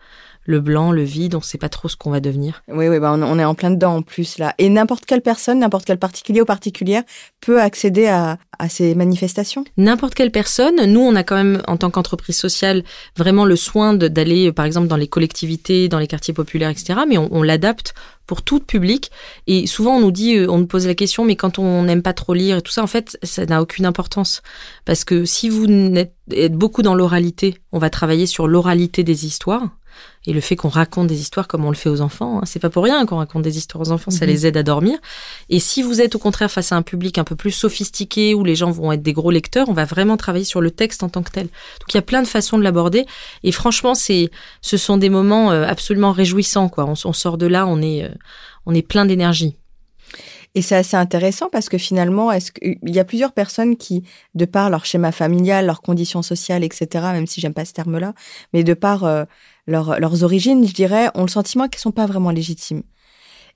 [0.45, 2.63] le blanc, le vide, on ne sait pas trop ce qu'on va devenir.
[2.67, 4.53] Oui, oui, bah on, est en plein dedans en plus là.
[4.57, 7.03] Et n'importe quelle personne, n'importe quel particulier ou particulière
[7.41, 8.37] peut accéder à,
[8.69, 10.85] ces manifestations N'importe quelle personne.
[10.85, 12.83] Nous, on a quand même, en tant qu'entreprise sociale,
[13.17, 16.99] vraiment le soin d'aller, par exemple, dans les collectivités, dans les quartiers populaires, etc.
[17.07, 17.93] Mais on, l'adapte
[18.25, 19.11] pour tout public.
[19.47, 22.01] Et souvent, on nous dit, euh, on nous pose la question, mais quand on n'aime
[22.01, 24.41] pas trop lire et tout ça, en fait, ça n'a aucune importance.
[24.85, 25.67] Parce que si vous
[26.31, 29.71] êtes beaucoup dans l'oralité, on va travailler sur l'oralité des histoires
[30.25, 32.59] et le fait qu'on raconte des histoires comme on le fait aux enfants, hein, c'est
[32.59, 34.31] pas pour rien qu'on raconte des histoires aux enfants, ça mhm.
[34.31, 34.97] les aide à dormir.
[35.49, 38.43] Et si vous êtes au contraire face à un public un peu plus sophistiqué où
[38.43, 41.09] les gens vont être des gros lecteurs, on va vraiment travailler sur le texte en
[41.09, 41.45] tant que tel.
[41.45, 43.05] Donc il y a plein de façons de l'aborder
[43.43, 44.29] et franchement, c'est
[44.61, 46.85] ce sont des moments euh, absolument réjouissants quoi.
[46.85, 48.09] On, sort de là, on est euh,
[48.65, 49.57] on est plein d'énergie.
[50.55, 54.03] Et c'est assez intéressant parce que finalement, est-ce qu'il y a plusieurs personnes qui,
[54.35, 58.13] de par leur schéma familial, leurs conditions sociales, etc., même si j'aime pas ce terme-là,
[58.53, 59.25] mais de par euh,
[59.67, 62.83] leurs origines, je dirais, ont le sentiment qu'elles sont pas vraiment légitimes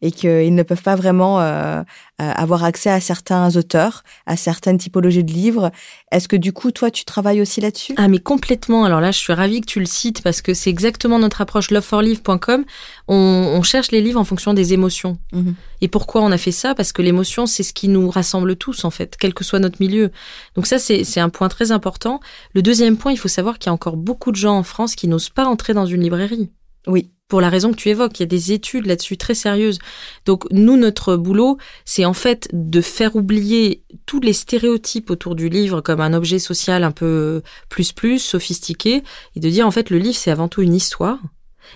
[0.01, 1.83] et qu'ils ne peuvent pas vraiment euh, euh,
[2.17, 5.71] avoir accès à certains auteurs, à certaines typologies de livres.
[6.11, 7.93] Est-ce que du coup, toi, tu travailles aussi là-dessus?
[7.97, 8.85] Ah, mais complètement.
[8.85, 11.71] Alors là, je suis ravie que tu le cites parce que c'est exactement notre approche
[11.71, 12.65] loveforlive.com.
[13.07, 15.17] On, on cherche les livres en fonction des émotions.
[15.33, 15.55] Mhm.
[15.81, 16.75] Et pourquoi on a fait ça?
[16.75, 19.77] Parce que l'émotion, c'est ce qui nous rassemble tous, en fait, quel que soit notre
[19.79, 20.11] milieu.
[20.55, 22.19] Donc ça, c'est un point très important.
[22.53, 24.95] Le deuxième point, il faut savoir qu'il y a encore beaucoup de gens en France
[24.95, 26.49] qui n'osent pas entrer dans une librairie.
[26.87, 28.19] Oui pour la raison que tu évoques.
[28.19, 29.79] Il y a des études là-dessus très sérieuses.
[30.25, 35.49] Donc nous, notre boulot, c'est en fait de faire oublier tous les stéréotypes autour du
[35.49, 39.03] livre comme un objet social un peu plus plus sophistiqué
[39.35, 41.19] et de dire en fait le livre c'est avant tout une histoire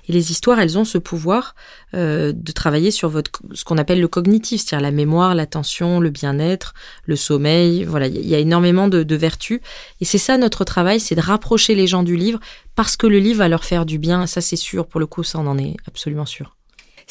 [0.07, 1.55] et les histoires, elles ont ce pouvoir
[1.93, 6.09] euh, de travailler sur votre ce qu'on appelle le cognitif, c'est-à-dire la mémoire, l'attention, le
[6.09, 6.73] bien-être,
[7.05, 7.83] le sommeil.
[7.83, 9.59] Voilà, il y a énormément de, de vertus.
[9.99, 12.39] Et c'est ça notre travail, c'est de rapprocher les gens du livre
[12.75, 14.27] parce que le livre va leur faire du bien.
[14.27, 14.87] Ça, c'est sûr.
[14.87, 16.55] Pour le coup, ça, on en est absolument sûr.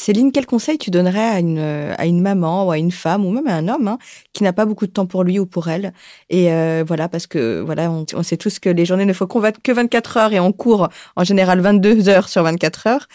[0.01, 3.31] Céline, quel conseil tu donnerais à une, à une maman ou à une femme ou
[3.31, 3.99] même à un homme hein,
[4.33, 5.93] qui n'a pas beaucoup de temps pour lui ou pour elle?
[6.31, 9.73] Et euh, voilà, parce que voilà, on, sait tous que les journées ne font que
[9.73, 13.09] 24 heures et on court en général 22 heures sur 24 heures.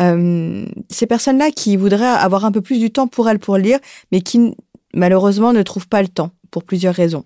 [0.00, 3.78] Euh, ces personnes-là qui voudraient avoir un peu plus du temps pour elles pour lire,
[4.10, 4.56] mais qui
[4.94, 7.24] malheureusement ne trouvent pas le temps pour plusieurs raisons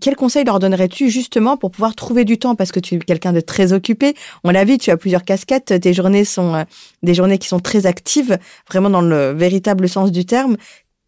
[0.00, 2.54] quel conseil leur donnerais-tu justement pour pouvoir trouver du temps?
[2.54, 4.14] Parce que tu es quelqu'un de très occupé.
[4.44, 6.64] On l'a vu, tu as plusieurs casquettes, tes journées sont euh,
[7.02, 8.38] des journées qui sont très actives,
[8.68, 10.56] vraiment dans le véritable sens du terme.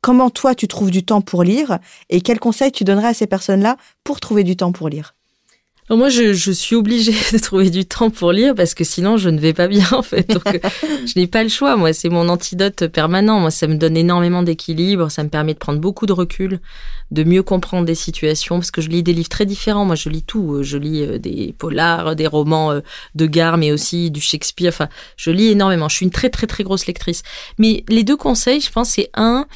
[0.00, 1.78] Comment toi tu trouves du temps pour lire?
[2.08, 5.14] Et quel conseil tu donnerais à ces personnes-là pour trouver du temps pour lire?
[5.96, 9.30] Moi, je, je, suis obligée de trouver du temps pour lire parce que sinon, je
[9.30, 10.28] ne vais pas bien, en fait.
[10.28, 10.58] Donc, euh,
[11.06, 11.76] je n'ai pas le choix.
[11.76, 13.40] Moi, c'est mon antidote permanent.
[13.40, 15.10] Moi, ça me donne énormément d'équilibre.
[15.10, 16.60] Ça me permet de prendre beaucoup de recul,
[17.10, 19.86] de mieux comprendre des situations parce que je lis des livres très différents.
[19.86, 20.58] Moi, je lis tout.
[20.62, 22.80] Je lis euh, des polars, des romans euh,
[23.14, 24.68] de gare, mais aussi du Shakespeare.
[24.68, 25.88] Enfin, je lis énormément.
[25.88, 27.22] Je suis une très, très, très grosse lectrice.
[27.58, 29.46] Mais les deux conseils, je pense, c'est un,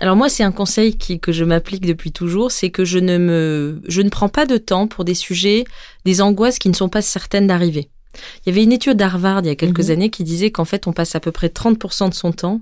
[0.00, 3.16] alors moi, c'est un conseil qui, que je m'applique depuis toujours, c'est que je ne
[3.16, 5.64] me, je ne prends pas de temps pour des sujets,
[6.04, 7.88] des angoisses qui ne sont pas certaines d'arriver.
[8.14, 9.90] Il y avait une étude d'Harvard il y a quelques mhm.
[9.90, 12.60] années qui disait qu'en fait, on passe à peu près 30% de son temps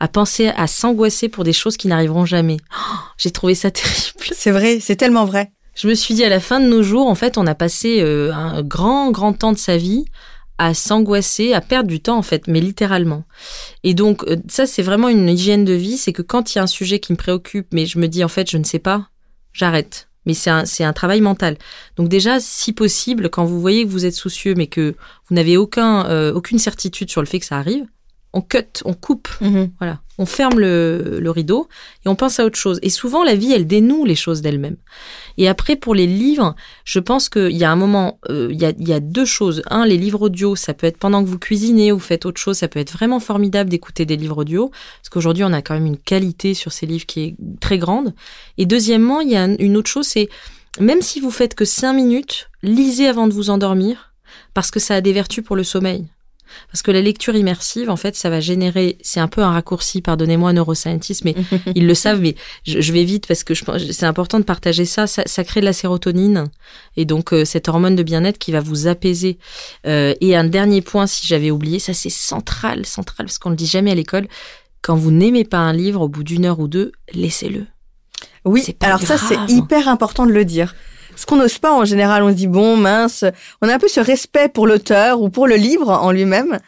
[0.00, 2.58] à penser, à s'angoisser pour des choses qui n'arriveront jamais.
[2.90, 4.32] Oh, j'ai trouvé ça terrible.
[4.32, 5.50] C'est vrai, c'est tellement vrai.
[5.74, 8.00] Je me suis dit à la fin de nos jours, en fait, on a passé
[8.00, 10.04] euh, un grand, grand temps de sa vie
[10.58, 13.24] à s'angoisser, à perdre du temps en fait, mais littéralement.
[13.84, 16.60] Et donc euh, ça c'est vraiment une hygiène de vie, c'est que quand il y
[16.60, 18.78] a un sujet qui me préoccupe, mais je me dis en fait je ne sais
[18.78, 19.08] pas,
[19.52, 20.08] j'arrête.
[20.26, 21.56] Mais c'est un, c'est un travail mental.
[21.96, 24.94] Donc déjà, si possible, quand vous voyez que vous êtes soucieux, mais que
[25.26, 27.86] vous n'avez aucun, euh, aucune certitude sur le fait que ça arrive,
[28.32, 29.70] on cut, on coupe, mhm.
[29.78, 31.68] voilà, on ferme le, le, rideau
[32.04, 32.78] et on pense à autre chose.
[32.82, 34.76] Et souvent, la vie, elle dénoue les choses d'elle-même.
[35.38, 36.54] Et après, pour les livres,
[36.84, 39.24] je pense qu'il y a un moment, euh, il, y a, il y a deux
[39.24, 39.62] choses.
[39.70, 42.58] Un, les livres audio, ça peut être pendant que vous cuisinez ou faites autre chose,
[42.58, 45.86] ça peut être vraiment formidable d'écouter des livres audio, parce qu'aujourd'hui, on a quand même
[45.86, 48.14] une qualité sur ces livres qui est très grande.
[48.58, 50.28] Et deuxièmement, il y a une autre chose, c'est
[50.80, 54.12] même si vous faites que cinq minutes, lisez avant de vous endormir,
[54.52, 56.08] parce que ça a des vertus pour le sommeil.
[56.70, 60.00] Parce que la lecture immersive, en fait, ça va générer, c'est un peu un raccourci,
[60.02, 61.34] pardonnez-moi, neuroscientist, mais
[61.74, 62.34] ils le savent, mais
[62.64, 65.06] je, vais vite parce que c'est important de partager ça.
[65.06, 65.44] ça.
[65.44, 66.46] crée de la sérotonine
[66.96, 69.38] et donc euh, cette hormone de bien-être qui va vous apaiser.
[69.86, 73.56] Euh, et un dernier point, si j'avais oublié, ça c'est central, central, parce qu'on le
[73.56, 74.28] dit jamais à l'école.
[74.82, 77.66] Quand vous n'aimez pas un livre, au bout d'une heure ou deux, laissez-le.
[78.44, 80.74] Oui, alors ça c'est hyper important de le dire
[81.18, 82.22] ce qu'on n'ose pas en général.
[82.22, 83.24] On se dit bon mince,
[83.60, 86.58] on a un peu ce respect pour l'auteur ou pour le livre en lui-même.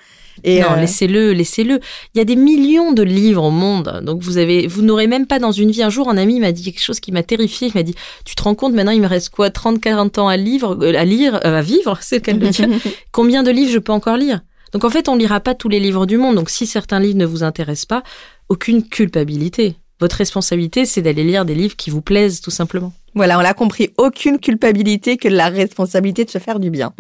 [0.43, 1.81] Et non, euh, laissez-le, laissez-le.
[2.15, 5.27] Il y a des millions de livres au monde, donc vous avez, vous n'aurez même
[5.27, 5.83] pas dans une vie.
[5.83, 7.69] Un jour, un ami m'a dit quelque chose qui m'a terrifié.
[7.69, 7.95] Il m'a dit,
[8.25, 10.95] tu te rends compte maintenant, il me reste quoi, 30, 40 ans à lire, euh,
[10.95, 12.69] à lire, euh, à vivre, c'est le cas de dire.
[13.13, 14.41] Combien de livres je peux encore lire?
[14.73, 16.37] Donc en fait, on lira pas tous les livres du monde.
[16.37, 18.03] Donc si certains livres ne vous intéressent pas,
[18.49, 19.77] aucune culpabilité.
[20.01, 22.93] Votre responsabilité, c'est d'aller lire des livres qui vous plaisent, tout simplement.
[23.15, 23.91] Voilà, on l'a compris.
[23.99, 26.93] Aucune culpabilité que la responsabilité de se faire du bien.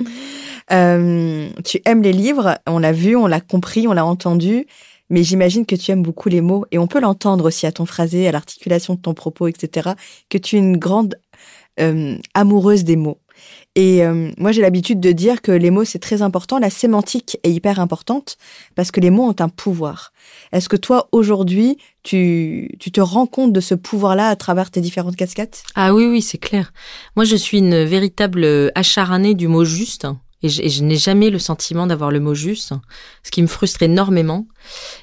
[0.72, 4.66] Euh, tu aimes les livres, on l'a vu, on l'a compris, on l'a entendu,
[5.08, 7.86] mais j'imagine que tu aimes beaucoup les mots et on peut l'entendre aussi à ton
[7.86, 9.90] phrasé, à l'articulation de ton propos, etc.
[10.28, 11.16] Que tu es une grande
[11.80, 13.18] euh, amoureuse des mots.
[13.76, 16.58] Et euh, moi, j'ai l'habitude de dire que les mots, c'est très important.
[16.58, 18.36] La sémantique est hyper importante
[18.74, 20.12] parce que les mots ont un pouvoir.
[20.52, 24.80] Est-ce que toi, aujourd'hui, tu, tu te rends compte de ce pouvoir-là à travers tes
[24.80, 25.62] différentes casquettes?
[25.76, 26.72] Ah oui, oui, c'est clair.
[27.14, 30.06] Moi, je suis une véritable acharnée du mot juste.
[30.42, 32.72] Et je, n'ai jamais le sentiment d'avoir le mot juste,
[33.22, 34.46] ce qui me frustre énormément.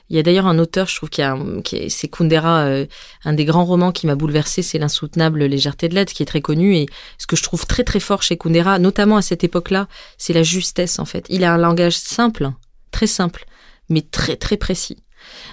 [0.10, 2.86] Il y a d'ailleurs un auteur, je trouve, qui, a, qui c'est Kundera, euh,
[3.24, 6.42] un des grands romans qui m'a bouleversé, c'est L'insoutenable légèreté de l'être, qui est très
[6.42, 6.76] connu.
[6.76, 6.88] Et
[7.20, 10.44] ce que je trouve très très fort chez Kundera, notamment à cette époque-là, c'est la
[10.44, 11.26] justesse en fait.
[11.30, 12.52] Il a un langage simple,
[12.92, 13.46] très simple,
[13.90, 14.98] mais très très précis.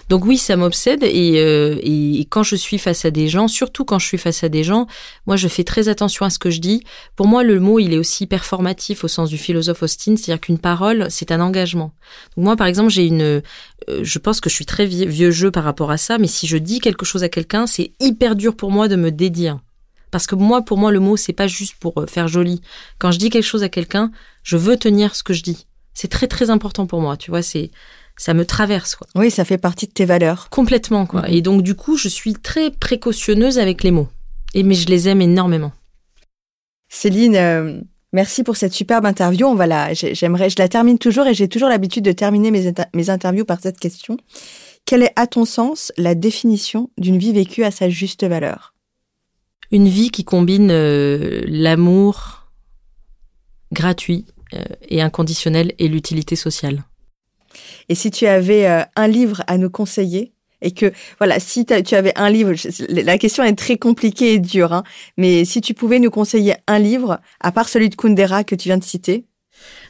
[0.09, 3.99] Donc oui, ça m'obsède euh, et, quand je suis face à des gens, surtout quand
[3.99, 4.87] je suis face à des gens,
[5.27, 6.83] moi je fais très attention à ce que je dis.
[7.17, 10.59] Pour moi, le mot, il est aussi performatif au sens du philosophe Austin, c'est-à-dire qu'une
[10.59, 11.93] parole, c'est un engagement.
[12.37, 13.41] Donc moi, par exemple, j'ai une, euh,
[14.03, 16.57] je pense que je suis très vieux jeu par rapport à ça, mais si je
[16.57, 19.59] dis quelque chose à quelqu'un, c'est hyper dur pour moi de me dédire.
[20.15, 22.61] Parce que moi, pour moi, le mot, c'est pas juste pour euh, faire joli.
[22.99, 24.13] Quand je dis quelque chose à quelqu'un,
[24.45, 25.67] je veux tenir ce que je dis.
[25.93, 27.43] C'est très très important pour moi, tu vois.
[27.43, 27.73] C'est
[28.17, 28.95] ça me traverse.
[28.95, 29.07] Quoi.
[29.15, 30.49] Oui, ça fait partie de tes valeurs.
[30.51, 31.29] Complètement, quoi.
[31.29, 34.09] Et donc, du coup, je suis très précautionneuse avec les mots.
[34.55, 35.73] Et, mais je les aime énormément.
[36.89, 37.81] Céline, euh,
[38.13, 39.47] merci pour cette superbe interview.
[39.47, 42.73] On va la, j'aimerais, je la termine toujours et j'ai toujours l'habitude de terminer mes,
[42.95, 44.17] mes interviews par cette question.
[44.85, 48.75] Quelle est, à ton sens, la définition d'une vie vécue à sa juste valeur?
[49.73, 52.47] Une vie qui combine euh, l'amour
[53.73, 56.85] gratuit euh, et inconditionnel et l'utilité sociale.
[57.89, 60.33] Et si tu avais euh, un livre à nous conseiller,
[60.63, 62.53] et que voilà, si tu avais un livre,
[62.89, 64.83] la question est très compliquée et dure, hein,
[65.17, 68.69] mais si tu pouvais nous conseiller un livre, à part celui de Kundera que tu
[68.69, 69.27] viens de citer?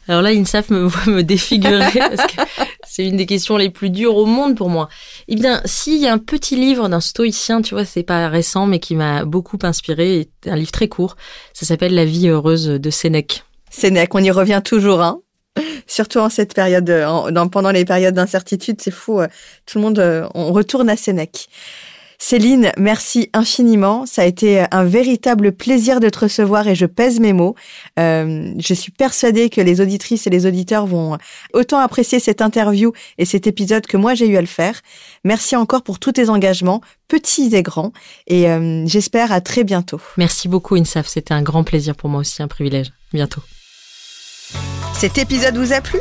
[0.08, 2.42] Alors là, INSAF me voit me défigurer parce que
[2.86, 4.88] c'est une des questions les plus dures au monde pour moi.
[5.28, 8.66] Eh bien, s'il y a un petit livre d'un stoïcien, tu vois, c'est pas récent,
[8.66, 11.16] mais qui m'a beaucoup inspiré, un livre très court,
[11.54, 13.44] ça s'appelle La vie heureuse de Sénèque.
[13.70, 15.20] Sénèque, on y revient toujours, hein
[15.86, 19.20] surtout en cette période, euh, pendant les périodes d'incertitude, c'est fou.
[19.20, 19.26] Euh,
[19.66, 21.48] tout le monde, euh, on retourne à Sénèque.
[22.16, 24.06] Céline, merci infiniment.
[24.06, 27.54] Ça a été un véritable plaisir de te recevoir et je pèse mes mots.
[27.98, 31.18] je suis persuadée que les auditrices et les auditeurs vont
[31.52, 34.80] autant apprécier cette interview et cet épisode que moi j'ai eu à le faire.
[35.24, 37.92] Merci encore pour tous tes engagements, petits et grands,
[38.26, 38.46] et
[38.86, 40.00] j'espère à très bientôt.
[40.16, 42.92] Merci beaucoup Insaf, c'était un grand plaisir pour moi aussi, un privilège.
[43.12, 43.42] Bientôt.
[44.96, 45.98] Cet épisode vous a plu?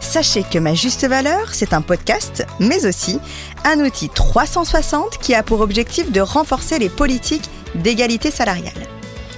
[0.00, 3.20] Sachez que Ma Juste Valeur, c'est un podcast, mais aussi
[3.64, 8.88] un outil 360 qui a pour objectif de renforcer les politiques d'égalité salariale.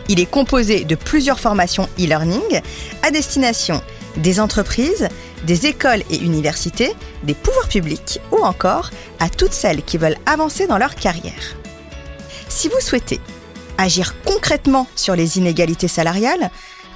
[0.09, 2.61] Il est composé de plusieurs formations e-learning
[3.03, 3.83] à destination
[4.17, 5.09] des entreprises,
[5.45, 10.69] des écoles et universités, des pouvoirs publics ou encore à toutes celles qui veulent avancer
[10.69, 11.57] dans leur carrière.
[12.49, 13.21] Si vous souhaitez
[13.79, 16.51] agir concrètement sur les inégalités salariales,